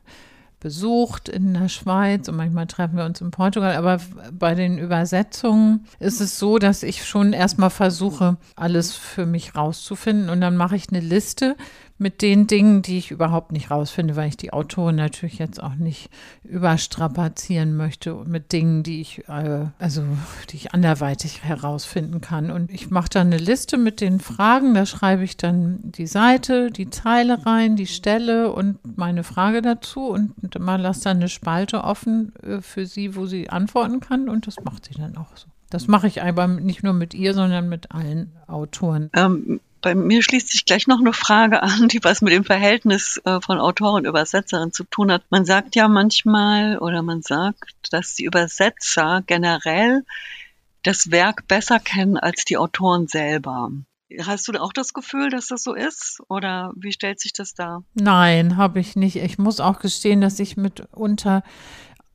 besucht 0.59 1.28
in 1.28 1.55
der 1.55 1.68
Schweiz 1.68 2.28
und 2.28 2.37
manchmal 2.37 2.68
treffen 2.68 2.96
wir 2.96 3.05
uns 3.05 3.20
in 3.20 3.33
Portugal. 3.33 3.74
Aber 3.74 3.98
bei 4.33 4.55
den 4.55 4.78
Übersetzungen 4.78 5.87
ist 5.98 6.20
es 6.20 6.38
so, 6.38 6.59
dass 6.59 6.85
ich 6.85 7.05
schon 7.05 7.33
erstmal 7.33 7.70
versuche, 7.70 8.37
alles 8.55 8.94
für 8.94 9.26
mich 9.26 9.57
rauszufinden 9.57 10.31
und 10.31 10.40
dann 10.40 10.57
mache 10.57 10.76
ich 10.76 10.88
eine 10.88 11.00
Liste 11.00 11.57
mit 11.98 12.22
den 12.22 12.46
Dingen, 12.46 12.83
die 12.83 12.98
ich 12.98 13.11
überhaupt 13.11 13.52
nicht 13.52 13.70
rausfinde, 13.70 14.16
weil 14.16 14.28
ich 14.28 14.37
die 14.37 14.52
Autorin 14.52 14.96
natürlich 14.96 15.38
jetzt 15.38 15.62
auch 15.62 15.74
nicht 15.74 16.11
überstrapazieren 16.42 17.76
möchte 17.76 18.14
mit 18.26 18.52
Dingen, 18.52 18.83
die 18.83 19.00
ich, 19.00 19.28
äh, 19.28 19.66
also 19.78 20.02
die 20.50 20.57
ich 20.57 20.74
anderweitig 20.74 21.44
herausfinden 21.44 22.20
kann. 22.20 22.50
Und 22.50 22.70
ich 22.70 22.90
mache 22.90 23.09
dann 23.11 23.28
eine 23.28 23.38
Liste 23.38 23.78
mit 23.78 24.00
den 24.00 24.20
Fragen, 24.20 24.74
da 24.74 24.87
schreibe 24.87 25.24
ich 25.24 25.37
dann 25.37 25.78
die 25.83 26.07
Seite, 26.07 26.70
die 26.70 26.90
Zeile 26.90 27.46
rein, 27.46 27.76
die 27.76 27.87
Stelle 27.87 28.52
und 28.52 28.78
meine 28.96 29.24
Frage 29.24 29.62
dazu 29.62 30.09
und 30.09 30.59
mal 30.59 30.81
lasse 30.81 31.05
dann 31.05 31.18
eine 31.18 31.28
Spalte 31.28 31.85
offen 31.85 32.35
äh, 32.42 32.61
für 32.61 32.87
sie, 32.87 33.16
wo 33.16 33.26
sie 33.26 33.50
antworten 33.50 34.00
kann 34.00 34.28
und 34.28 34.46
das 34.46 34.57
macht 34.64 34.87
sie 34.87 34.94
dann 34.94 35.16
auch 35.16 35.37
so. 35.37 35.46
Das 35.70 35.88
mache 35.88 36.07
ich 36.07 36.22
aber 36.22 36.46
nicht 36.48 36.83
nur 36.83 36.92
mit 36.92 37.14
ihr, 37.14 37.33
sondern 37.33 37.68
mit 37.68 37.92
allen 37.92 38.31
Autoren. 38.46 39.09
Ähm, 39.14 39.61
bei 39.83 39.95
mir 39.95 40.23
schließt 40.23 40.49
sich 40.49 40.64
gleich 40.64 40.87
noch 40.87 41.01
eine 41.01 41.12
Frage 41.12 41.62
an, 41.62 41.88
die 41.88 42.03
was 42.03 42.23
mit 42.23 42.33
dem 42.33 42.45
Verhältnis 42.45 43.21
äh, 43.25 43.40
von 43.40 43.59
Autor 43.59 43.95
und 43.95 44.07
Übersetzerin 44.07 44.73
zu 44.73 44.85
tun 44.85 45.12
hat. 45.12 45.25
Man 45.31 45.45
sagt 45.45 45.77
ja 45.77 45.88
manchmal 45.88 46.79
oder 46.79 47.03
man 47.03 47.21
sagt, 47.23 47.75
dass 47.90 48.14
die 48.14 48.25
Übersetzer 48.25 49.23
generell 49.27 50.05
das 50.85 51.11
Werk 51.11 51.47
besser 51.49 51.79
kennen 51.79 52.16
als 52.16 52.45
die 52.45 52.57
Autoren 52.57 53.09
selber. 53.09 53.71
Hast 54.25 54.49
du 54.49 54.53
auch 54.61 54.73
das 54.73 54.92
Gefühl, 54.92 55.31
dass 55.31 55.47
das 55.47 55.62
so 55.62 55.75
ist? 55.75 56.21
Oder 56.29 56.73
wie 56.77 56.92
stellt 56.92 57.18
sich 57.18 57.33
das 57.33 57.55
dar? 57.55 57.83
Nein, 57.95 58.57
habe 58.57 58.79
ich 58.79 58.95
nicht. 58.95 59.16
Ich 59.16 59.38
muss 59.38 59.59
auch 59.59 59.79
gestehen, 59.79 60.21
dass 60.21 60.38
ich 60.38 60.57
mitunter 60.57 61.42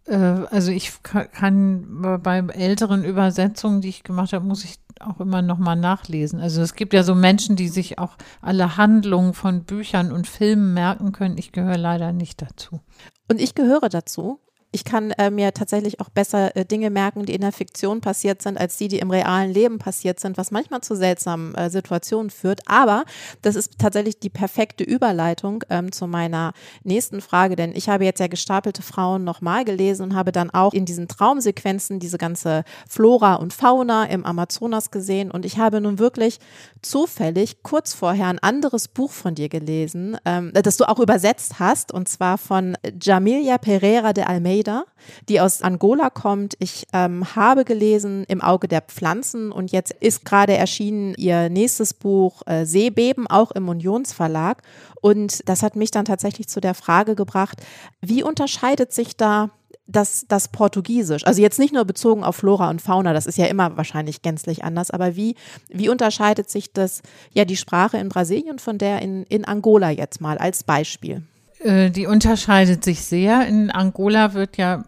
äh, 0.05 0.15
also 0.15 0.71
ich 0.71 0.91
kann 1.03 2.19
bei 2.23 2.39
älteren 2.39 3.03
Übersetzungen, 3.03 3.81
die 3.81 3.89
ich 3.89 4.03
gemacht 4.03 4.33
habe, 4.33 4.45
muss 4.45 4.63
ich 4.63 4.75
auch 5.01 5.19
immer 5.19 5.41
noch 5.41 5.57
mal 5.57 5.75
nachlesen. 5.75 6.39
Also 6.39 6.61
es 6.61 6.75
gibt 6.75 6.93
ja 6.93 7.03
so 7.03 7.15
Menschen, 7.15 7.55
die 7.55 7.67
sich 7.67 7.99
auch 7.99 8.17
alle 8.41 8.77
Handlungen 8.77 9.33
von 9.33 9.63
Büchern 9.63 10.11
und 10.11 10.27
Filmen 10.27 10.73
merken 10.73 11.11
können. 11.11 11.37
Ich 11.37 11.51
gehöre 11.51 11.77
leider 11.77 12.11
nicht 12.13 12.41
dazu. 12.41 12.81
Und 13.29 13.41
ich 13.41 13.55
gehöre 13.55 13.89
dazu 13.89 14.39
ich 14.71 14.83
kann 14.83 15.11
äh, 15.11 15.31
mir 15.31 15.53
tatsächlich 15.53 16.01
auch 16.01 16.09
besser 16.09 16.55
äh, 16.55 16.65
Dinge 16.65 16.89
merken, 16.89 17.25
die 17.25 17.33
in 17.33 17.41
der 17.41 17.53
Fiktion 17.53 18.01
passiert 18.01 18.41
sind, 18.41 18.59
als 18.59 18.77
die, 18.77 18.89
die 18.89 18.99
im 18.99 19.09
realen 19.09 19.51
Leben 19.51 19.79
passiert 19.79 20.19
sind, 20.19 20.37
was 20.37 20.51
manchmal 20.51 20.81
zu 20.81 20.95
seltsamen 20.95 21.55
äh, 21.55 21.69
Situationen 21.69 22.29
führt. 22.29 22.61
Aber 22.65 23.05
das 23.41 23.55
ist 23.55 23.79
tatsächlich 23.79 24.19
die 24.19 24.29
perfekte 24.29 24.83
Überleitung 24.83 25.63
ähm, 25.69 25.93
zu 25.93 26.05
meiner 26.05 26.51
nächsten 26.83 27.21
Frage, 27.21 27.55
denn 27.55 27.73
ich 27.75 27.87
habe 27.87 28.03
jetzt 28.03 28.19
ja 28.19 28.27
gestapelte 28.27 28.81
Frauen 28.81 29.23
nochmal 29.23 29.63
gelesen 29.63 30.03
und 30.03 30.15
habe 30.15 30.33
dann 30.33 30.49
auch 30.49 30.73
in 30.73 30.85
diesen 30.85 31.07
Traumsequenzen 31.07 31.99
diese 31.99 32.17
ganze 32.17 32.63
Flora 32.89 33.35
und 33.35 33.53
Fauna 33.53 34.05
im 34.05 34.25
Amazonas 34.25 34.91
gesehen 34.91 35.31
und 35.31 35.45
ich 35.45 35.57
habe 35.57 35.79
nun 35.79 35.97
wirklich 35.97 36.39
zufällig 36.81 37.63
kurz 37.63 37.93
vorher 37.93 38.27
ein 38.27 38.39
anderes 38.39 38.89
Buch 38.89 39.11
von 39.11 39.33
dir 39.33 39.47
gelesen, 39.47 40.17
ähm, 40.25 40.51
das 40.53 40.75
du 40.75 40.89
auch 40.89 40.99
übersetzt 40.99 41.59
hast 41.59 41.93
und 41.93 42.09
zwar 42.09 42.37
von 42.37 42.77
Jamilia 43.01 43.57
Pereira 43.57 44.11
de 44.11 44.25
Almeida 44.25 44.56
Almeida, 44.57 44.85
die 45.29 45.39
aus 45.39 45.61
Angola 45.61 46.09
kommt. 46.09 46.55
Ich 46.59 46.85
ähm, 46.93 47.35
habe 47.35 47.65
gelesen 47.65 48.23
Im 48.27 48.41
Auge 48.41 48.67
der 48.67 48.81
Pflanzen 48.81 49.51
und 49.51 49.71
jetzt 49.71 49.91
ist 49.91 50.25
gerade 50.25 50.55
erschienen 50.55 51.13
ihr 51.17 51.49
nächstes 51.49 51.93
Buch 51.93 52.41
äh, 52.45 52.65
Seebeben, 52.65 53.27
auch 53.27 53.51
im 53.51 53.69
Unionsverlag. 53.69 54.61
Und 55.01 55.47
das 55.47 55.63
hat 55.63 55.75
mich 55.75 55.91
dann 55.91 56.05
tatsächlich 56.05 56.47
zu 56.47 56.59
der 56.59 56.73
Frage 56.73 57.15
gebracht, 57.15 57.61
wie 58.01 58.23
unterscheidet 58.23 58.93
sich 58.93 59.15
da 59.15 59.49
das, 59.89 60.25
das 60.27 60.49
Portugiesisch, 60.49 61.25
also 61.25 61.41
jetzt 61.41 61.59
nicht 61.59 61.73
nur 61.73 61.85
bezogen 61.85 62.25
auf 62.25 62.35
Flora 62.35 62.69
und 62.69 62.81
Fauna, 62.81 63.13
das 63.13 63.25
ist 63.25 63.37
ja 63.37 63.45
immer 63.45 63.77
wahrscheinlich 63.77 64.21
gänzlich 64.21 64.65
anders, 64.65 64.91
aber 64.91 65.15
wie, 65.15 65.35
wie 65.69 65.87
unterscheidet 65.87 66.49
sich 66.49 66.73
das, 66.73 67.03
ja, 67.31 67.45
die 67.45 67.55
Sprache 67.55 67.97
in 67.97 68.09
Brasilien 68.09 68.59
von 68.59 68.77
der 68.77 69.01
in, 69.01 69.23
in 69.27 69.45
Angola 69.45 69.89
jetzt 69.89 70.19
mal 70.19 70.37
als 70.37 70.65
Beispiel? 70.65 71.23
Äh, 71.59 71.89
die 71.89 72.07
unterscheidet 72.07 72.83
sich 72.83 73.01
sehr. 73.01 73.47
In 73.47 73.71
Angola 73.71 74.33
wird 74.33 74.57
ja 74.57 74.83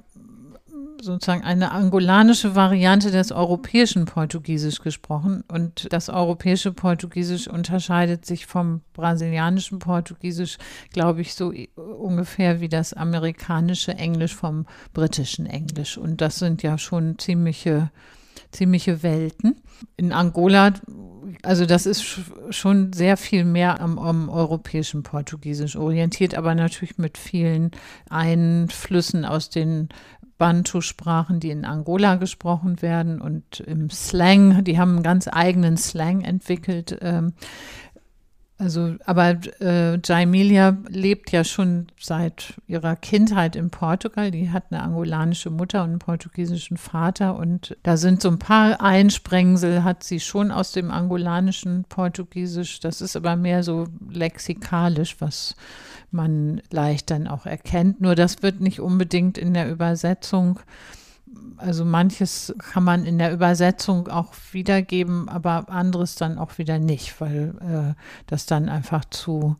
sozusagen 1.01 1.43
eine 1.43 1.71
angolanische 1.71 2.55
Variante 2.55 3.11
des 3.11 3.31
europäischen 3.31 4.05
Portugiesisch 4.05 4.81
gesprochen. 4.81 5.43
Und 5.47 5.91
das 5.93 6.09
europäische 6.09 6.71
Portugiesisch 6.71 7.47
unterscheidet 7.47 8.25
sich 8.25 8.45
vom 8.45 8.81
brasilianischen 8.93 9.79
Portugiesisch, 9.79 10.57
glaube 10.91 11.21
ich, 11.21 11.33
so 11.33 11.53
ungefähr 11.75 12.61
wie 12.61 12.69
das 12.69 12.93
amerikanische 12.93 13.93
Englisch 13.93 14.35
vom 14.35 14.65
britischen 14.93 15.45
Englisch. 15.45 15.97
Und 15.97 16.21
das 16.21 16.39
sind 16.39 16.63
ja 16.63 16.77
schon 16.77 17.17
ziemliche, 17.17 17.91
ziemliche 18.51 19.03
Welten. 19.03 19.55
In 19.97 20.11
Angola 20.11 20.73
also 21.43 21.65
das 21.65 21.85
ist 21.85 22.03
schon 22.49 22.93
sehr 22.93 23.15
viel 23.17 23.45
mehr 23.45 23.79
am, 23.81 23.97
am, 23.99 24.29
europäischen 24.29 25.03
Portugiesisch 25.03 25.75
orientiert, 25.75 26.35
aber 26.35 26.55
natürlich 26.55 26.97
mit 26.97 27.17
vielen 27.17 27.71
Einflüssen 28.09 29.25
aus 29.25 29.49
den 29.49 29.89
Bantu-Sprachen, 30.37 31.39
die 31.39 31.51
in 31.51 31.65
Angola 31.65 32.15
gesprochen 32.15 32.81
werden 32.81 33.21
und 33.21 33.59
im 33.59 33.89
Slang, 33.89 34.63
die 34.63 34.79
haben 34.79 34.95
einen 34.95 35.03
ganz 35.03 35.27
eigenen 35.31 35.77
Slang 35.77 36.21
entwickelt. 36.21 36.97
Ähm, 37.01 37.33
also, 38.59 38.95
aber 39.05 39.37
äh, 39.61 39.97
Jaimilia 40.03 40.77
lebt 40.89 41.31
ja 41.31 41.45
schon 41.45 41.87
seit 41.97 42.55
ihrer 42.67 42.97
Kindheit 42.97 43.55
in 43.55 43.69
Portugal. 43.69 44.31
Die 44.31 44.49
hat 44.51 44.65
eine 44.69 44.83
angolanische 44.83 45.49
Mutter 45.49 45.81
und 45.83 45.91
einen 45.91 45.99
portugiesischen 45.99 46.75
Vater. 46.75 47.37
Und 47.37 47.77
da 47.83 47.95
sind 47.95 48.21
so 48.21 48.27
ein 48.27 48.37
paar 48.37 48.81
Einsprengsel, 48.81 49.85
hat 49.85 50.03
sie 50.03 50.19
schon 50.19 50.51
aus 50.51 50.73
dem 50.73 50.91
angolanischen 50.91 51.85
Portugiesisch. 51.87 52.81
Das 52.81 52.99
ist 52.99 53.15
aber 53.15 53.37
mehr 53.37 53.63
so 53.63 53.87
lexikalisch, 54.11 55.15
was 55.19 55.55
man 56.11 56.61
leicht 56.69 57.11
dann 57.11 57.27
auch 57.27 57.45
erkennt. 57.45 58.01
Nur 58.01 58.15
das 58.15 58.43
wird 58.43 58.59
nicht 58.59 58.81
unbedingt 58.81 59.37
in 59.37 59.53
der 59.53 59.71
Übersetzung 59.71 60.59
also 61.59 61.85
manches 61.85 62.53
kann 62.57 62.83
man 62.83 63.05
in 63.05 63.17
der 63.17 63.33
Übersetzung 63.33 64.07
auch 64.07 64.33
wiedergeben, 64.51 65.29
aber 65.29 65.69
anderes 65.69 66.15
dann 66.15 66.37
auch 66.37 66.57
wieder 66.57 66.79
nicht, 66.79 67.19
weil 67.21 67.53
äh, 67.61 67.93
das 68.27 68.45
dann 68.45 68.69
einfach 68.69 69.05
zu, 69.05 69.57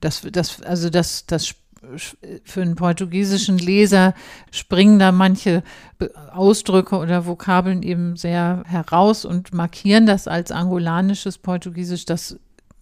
das, 0.00 0.22
das, 0.32 0.62
also 0.62 0.90
das, 0.90 1.26
das 1.26 1.54
für 2.44 2.62
einen 2.62 2.74
portugiesischen 2.74 3.58
Leser 3.58 4.14
springen 4.50 4.98
da 4.98 5.12
manche 5.12 5.62
Ausdrücke 6.32 6.96
oder 6.96 7.26
Vokabeln 7.26 7.82
eben 7.82 8.16
sehr 8.16 8.62
heraus 8.66 9.24
und 9.24 9.54
markieren 9.54 10.06
das 10.06 10.26
als 10.26 10.50
angolanisches 10.50 11.38
Portugiesisch. 11.38 12.04
Das 12.04 12.38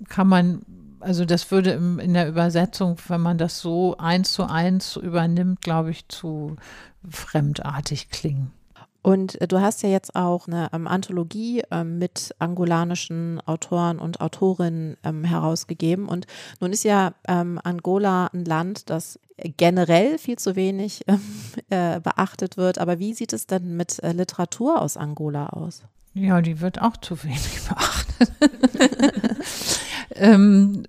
kann 0.08 0.28
man 0.28 0.62
also 1.04 1.26
das 1.26 1.50
würde 1.50 1.72
in 1.72 2.14
der 2.14 2.28
Übersetzung, 2.28 2.96
wenn 3.08 3.20
man 3.20 3.36
das 3.36 3.60
so 3.60 3.94
eins 3.98 4.32
zu 4.32 4.44
eins 4.44 4.96
übernimmt, 4.96 5.60
glaube 5.60 5.90
ich, 5.90 6.08
zu 6.08 6.56
fremdartig 7.10 8.10
klingen. 8.10 8.52
Und 9.02 9.38
äh, 9.40 9.46
du 9.46 9.60
hast 9.60 9.82
ja 9.82 9.90
jetzt 9.90 10.16
auch 10.16 10.48
eine 10.48 10.70
ähm, 10.72 10.88
Anthologie 10.88 11.62
ähm, 11.70 11.98
mit 11.98 12.34
angolanischen 12.38 13.40
Autoren 13.46 13.98
und 13.98 14.20
Autorinnen 14.22 14.96
ähm, 15.04 15.24
herausgegeben. 15.24 16.08
Und 16.08 16.26
nun 16.60 16.72
ist 16.72 16.84
ja 16.84 17.12
Angola 17.26 18.30
ein 18.32 18.46
Land, 18.46 18.88
das 18.88 19.18
generell 19.58 20.18
viel 20.18 20.38
zu 20.38 20.56
wenig 20.56 21.04
äh, 21.70 22.00
beachtet 22.00 22.56
wird. 22.56 22.78
Aber 22.78 22.98
wie 22.98 23.12
sieht 23.12 23.32
es 23.32 23.46
denn 23.46 23.76
mit 23.76 24.02
äh, 24.02 24.12
Literatur 24.12 24.80
aus 24.80 24.96
Angola 24.96 25.48
aus? 25.48 25.82
Ja, 26.14 26.40
die 26.40 26.60
wird 26.60 26.80
auch 26.80 26.96
zu 26.96 27.22
wenig 27.24 27.60
beachtet. 27.68 28.32
ähm, 30.14 30.84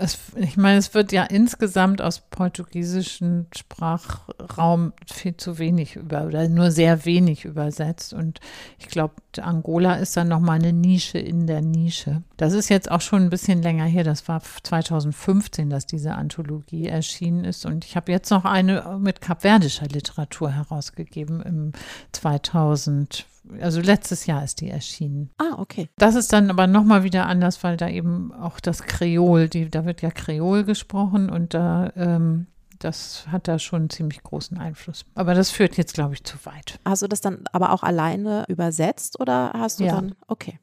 es, 0.00 0.18
ich 0.36 0.56
meine, 0.56 0.78
es 0.78 0.94
wird 0.94 1.12
ja 1.12 1.24
insgesamt 1.24 2.00
aus 2.02 2.20
portugiesischen 2.30 3.46
Sprachraum 3.56 4.92
viel 5.06 5.36
zu 5.36 5.58
wenig 5.58 5.96
über 5.96 6.26
oder 6.26 6.48
nur 6.48 6.70
sehr 6.70 7.04
wenig 7.04 7.44
übersetzt. 7.44 8.12
Und 8.12 8.40
ich 8.78 8.88
glaube, 8.88 9.14
Angola 9.40 9.94
ist 9.94 10.16
dann 10.16 10.28
nochmal 10.28 10.58
eine 10.58 10.72
Nische 10.72 11.18
in 11.18 11.46
der 11.46 11.60
Nische. 11.60 12.22
Das 12.36 12.52
ist 12.52 12.68
jetzt 12.68 12.90
auch 12.90 13.00
schon 13.00 13.22
ein 13.22 13.30
bisschen 13.30 13.62
länger 13.62 13.84
her. 13.84 14.04
Das 14.04 14.28
war 14.28 14.42
2015, 14.62 15.70
dass 15.70 15.86
diese 15.86 16.14
Anthologie 16.14 16.86
erschienen 16.86 17.44
ist. 17.44 17.66
Und 17.66 17.84
ich 17.84 17.96
habe 17.96 18.12
jetzt 18.12 18.30
noch 18.30 18.44
eine 18.44 18.98
mit 19.00 19.20
kapverdischer 19.20 19.86
Literatur 19.86 20.50
herausgegeben 20.50 21.42
im 21.42 21.72
2000 22.12 23.26
also 23.60 23.80
letztes 23.80 24.26
Jahr 24.26 24.44
ist 24.44 24.60
die 24.60 24.70
erschienen. 24.70 25.30
Ah, 25.38 25.56
okay. 25.58 25.88
Das 25.96 26.14
ist 26.14 26.32
dann 26.32 26.50
aber 26.50 26.66
nochmal 26.66 27.02
wieder 27.02 27.26
anders, 27.26 27.62
weil 27.64 27.76
da 27.76 27.88
eben 27.88 28.32
auch 28.32 28.60
das 28.60 28.82
Kreol, 28.82 29.48
die, 29.48 29.70
da 29.70 29.84
wird 29.84 30.02
ja 30.02 30.10
Kreol 30.10 30.64
gesprochen 30.64 31.30
und 31.30 31.54
da 31.54 31.92
ähm, 31.96 32.46
das 32.78 33.26
hat 33.30 33.48
da 33.48 33.58
schon 33.58 33.82
einen 33.82 33.90
ziemlich 33.90 34.22
großen 34.22 34.58
Einfluss. 34.58 35.04
Aber 35.14 35.34
das 35.34 35.50
führt 35.50 35.76
jetzt, 35.76 35.94
glaube 35.94 36.14
ich, 36.14 36.24
zu 36.24 36.36
weit. 36.44 36.78
Hast 36.84 37.02
du 37.02 37.08
das 37.08 37.20
dann 37.20 37.44
aber 37.52 37.72
auch 37.72 37.82
alleine 37.82 38.44
übersetzt 38.48 39.18
oder 39.20 39.52
hast 39.54 39.80
du 39.80 39.84
ja. 39.84 39.94
dann, 39.96 40.14
okay. 40.26 40.58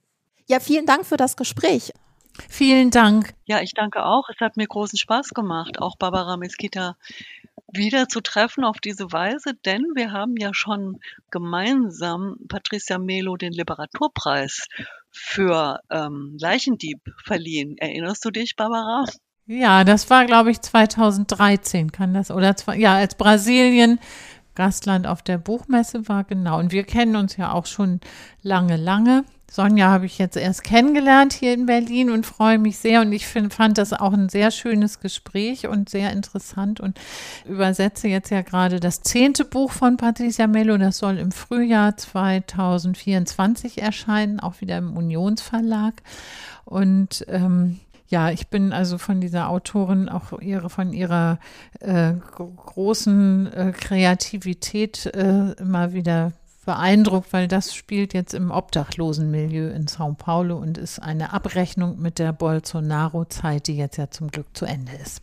Ja, 0.47 0.59
vielen 0.59 0.85
Dank 0.85 1.05
für 1.05 1.17
das 1.17 1.35
Gespräch. 1.35 1.91
Vielen 2.49 2.91
Dank. 2.91 3.33
Ja, 3.45 3.61
ich 3.61 3.73
danke 3.73 4.05
auch. 4.05 4.29
Es 4.29 4.39
hat 4.39 4.57
mir 4.57 4.67
großen 4.67 4.99
Spaß 4.99 5.29
gemacht, 5.29 5.81
auch 5.81 5.95
Barbara 5.97 6.37
Mesquita 6.37 6.97
wieder 7.75 8.07
zu 8.07 8.21
treffen 8.21 8.63
auf 8.63 8.77
diese 8.79 9.11
Weise, 9.11 9.53
denn 9.65 9.83
wir 9.95 10.11
haben 10.11 10.35
ja 10.37 10.53
schon 10.53 10.99
gemeinsam 11.31 12.37
Patricia 12.47 12.97
Melo 12.97 13.37
den 13.37 13.53
Literaturpreis 13.53 14.67
für 15.11 15.79
ähm, 15.89 16.37
Leichendieb 16.39 16.99
verliehen. 17.23 17.77
Erinnerst 17.77 18.23
du 18.25 18.31
dich, 18.31 18.55
Barbara? 18.55 19.05
Ja, 19.47 19.83
das 19.83 20.09
war, 20.09 20.25
glaube 20.25 20.51
ich, 20.51 20.61
2013, 20.61 21.91
kann 21.91 22.13
das, 22.13 22.31
oder, 22.31 22.55
ja, 22.75 22.95
als 22.95 23.15
Brasilien 23.15 23.99
Gastland 24.55 25.05
auf 25.05 25.21
der 25.21 25.37
Buchmesse 25.37 26.07
war, 26.07 26.23
genau. 26.23 26.59
Und 26.59 26.71
wir 26.71 26.83
kennen 26.83 27.15
uns 27.15 27.37
ja 27.37 27.51
auch 27.51 27.65
schon 27.65 27.99
lange, 28.41 28.77
lange. 28.77 29.25
Sonja 29.51 29.89
habe 29.89 30.05
ich 30.05 30.17
jetzt 30.17 30.35
erst 30.35 30.63
kennengelernt 30.63 31.33
hier 31.33 31.53
in 31.53 31.65
Berlin 31.65 32.09
und 32.09 32.25
freue 32.25 32.57
mich 32.57 32.77
sehr. 32.77 33.01
Und 33.01 33.13
ich 33.13 33.27
find, 33.27 33.53
fand 33.53 33.77
das 33.77 33.93
auch 33.93 34.13
ein 34.13 34.29
sehr 34.29 34.51
schönes 34.51 34.99
Gespräch 34.99 35.67
und 35.67 35.89
sehr 35.89 36.11
interessant 36.11 36.79
und 36.79 36.99
übersetze 37.45 38.07
jetzt 38.07 38.31
ja 38.31 38.41
gerade 38.41 38.79
das 38.79 39.01
zehnte 39.01 39.45
Buch 39.45 39.71
von 39.71 39.97
Patricia 39.97 40.47
Mello. 40.47 40.77
Das 40.77 40.97
soll 40.97 41.17
im 41.17 41.31
Frühjahr 41.31 41.95
2024 41.95 43.81
erscheinen, 43.81 44.39
auch 44.39 44.61
wieder 44.61 44.77
im 44.77 44.97
Unionsverlag. 44.97 45.93
Und 46.65 47.25
ähm, 47.29 47.79
ja, 48.07 48.29
ich 48.29 48.47
bin 48.47 48.71
also 48.71 48.97
von 48.97 49.19
dieser 49.19 49.49
Autorin 49.49 50.09
auch 50.09 50.39
ihre, 50.39 50.69
von 50.69 50.93
ihrer 50.93 51.39
äh, 51.79 52.13
großen 52.13 53.51
äh, 53.51 53.71
Kreativität 53.71 55.07
äh, 55.07 55.53
immer 55.53 55.93
wieder 55.93 56.33
beeindruckt, 56.65 57.31
weil 57.33 57.47
das 57.47 57.73
spielt 57.73 58.13
jetzt 58.13 58.33
im 58.33 58.51
Obdachlosenmilieu 58.51 59.69
in 59.69 59.85
São 59.85 60.15
Paulo 60.15 60.57
und 60.57 60.77
ist 60.77 60.99
eine 60.99 61.33
Abrechnung 61.33 61.99
mit 61.99 62.19
der 62.19 62.33
Bolsonaro-Zeit, 62.33 63.67
die 63.67 63.77
jetzt 63.77 63.97
ja 63.97 64.09
zum 64.09 64.29
Glück 64.29 64.47
zu 64.55 64.65
Ende 64.65 64.91
ist. 64.93 65.21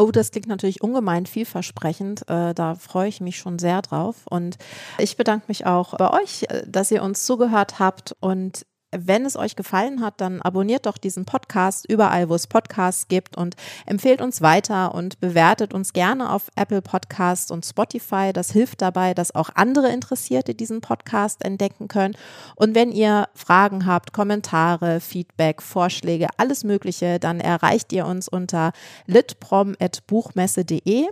Oh, 0.00 0.10
das 0.10 0.30
klingt 0.30 0.46
natürlich 0.46 0.82
ungemein 0.82 1.26
vielversprechend. 1.26 2.22
Äh, 2.30 2.54
da 2.54 2.74
freue 2.74 3.08
ich 3.08 3.20
mich 3.20 3.36
schon 3.36 3.58
sehr 3.58 3.82
drauf. 3.82 4.22
Und 4.30 4.56
ich 4.96 5.18
bedanke 5.18 5.44
mich 5.48 5.66
auch 5.66 5.94
bei 5.98 6.10
euch, 6.22 6.44
äh, 6.48 6.62
dass 6.66 6.90
ihr 6.90 7.02
uns 7.02 7.26
zugehört 7.26 7.78
habt. 7.78 8.16
Und 8.20 8.64
wenn 8.92 9.24
es 9.24 9.36
euch 9.36 9.54
gefallen 9.54 10.00
hat, 10.00 10.20
dann 10.20 10.42
abonniert 10.42 10.86
doch 10.86 10.98
diesen 10.98 11.24
Podcast 11.24 11.88
überall, 11.88 12.28
wo 12.28 12.34
es 12.34 12.48
Podcasts 12.48 13.06
gibt 13.06 13.36
und 13.36 13.54
empfehlt 13.86 14.20
uns 14.20 14.42
weiter 14.42 14.92
und 14.94 15.20
bewertet 15.20 15.72
uns 15.72 15.92
gerne 15.92 16.32
auf 16.32 16.48
Apple 16.56 16.82
Podcasts 16.82 17.52
und 17.52 17.64
Spotify. 17.64 18.32
Das 18.32 18.50
hilft 18.50 18.82
dabei, 18.82 19.14
dass 19.14 19.32
auch 19.34 19.50
andere 19.54 19.92
Interessierte 19.92 20.56
diesen 20.56 20.80
Podcast 20.80 21.44
entdecken 21.44 21.86
können. 21.86 22.16
Und 22.56 22.74
wenn 22.74 22.90
ihr 22.90 23.28
Fragen 23.34 23.86
habt, 23.86 24.12
Kommentare, 24.12 24.98
Feedback, 24.98 25.62
Vorschläge, 25.62 26.26
alles 26.36 26.64
Mögliche, 26.64 27.20
dann 27.20 27.38
erreicht 27.38 27.92
ihr 27.92 28.06
uns 28.06 28.28
unter 28.28 28.72
litprom.buchmesse.de. 29.06 31.06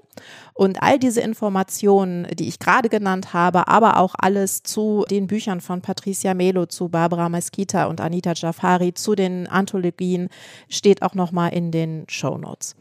Und 0.54 0.82
all 0.82 0.98
diese 0.98 1.20
Informationen, 1.20 2.26
die 2.34 2.48
ich 2.48 2.58
gerade 2.58 2.88
genannt 2.88 3.32
habe, 3.32 3.68
aber 3.68 3.98
auch 3.98 4.16
alles 4.18 4.64
zu 4.64 5.04
den 5.08 5.28
Büchern 5.28 5.60
von 5.60 5.80
Patricia 5.80 6.34
Melo, 6.34 6.66
zu 6.66 6.88
Barbara 6.88 7.28
Mesquita 7.28 7.67
und 7.74 8.00
Anita 8.00 8.32
Jafari, 8.34 8.94
zu 8.94 9.14
den 9.14 9.46
Anthologien, 9.46 10.28
steht 10.68 11.02
auch 11.02 11.14
nochmal 11.14 11.52
in 11.52 11.70
den 11.70 12.04
Show 12.08 12.38
Notes. 12.38 12.74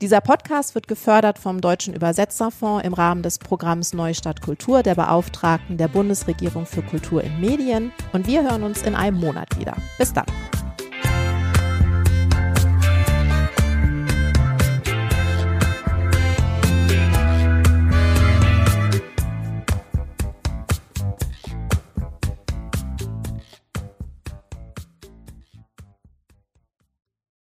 Dieser 0.00 0.20
Podcast 0.20 0.76
wird 0.76 0.86
gefördert 0.86 1.40
vom 1.40 1.60
Deutschen 1.60 1.92
Übersetzerfonds 1.92 2.84
im 2.84 2.94
Rahmen 2.94 3.24
des 3.24 3.40
Programms 3.40 3.92
Neustadt 3.92 4.40
Kultur 4.40 4.84
der 4.84 4.94
Beauftragten 4.94 5.76
der 5.76 5.88
Bundesregierung 5.88 6.66
für 6.66 6.82
Kultur 6.82 7.24
in 7.24 7.40
Medien. 7.40 7.90
Und 8.12 8.28
wir 8.28 8.44
hören 8.44 8.62
uns 8.62 8.82
in 8.82 8.94
einem 8.94 9.18
Monat 9.18 9.58
wieder. 9.58 9.76
Bis 9.98 10.12
dann. 10.12 10.26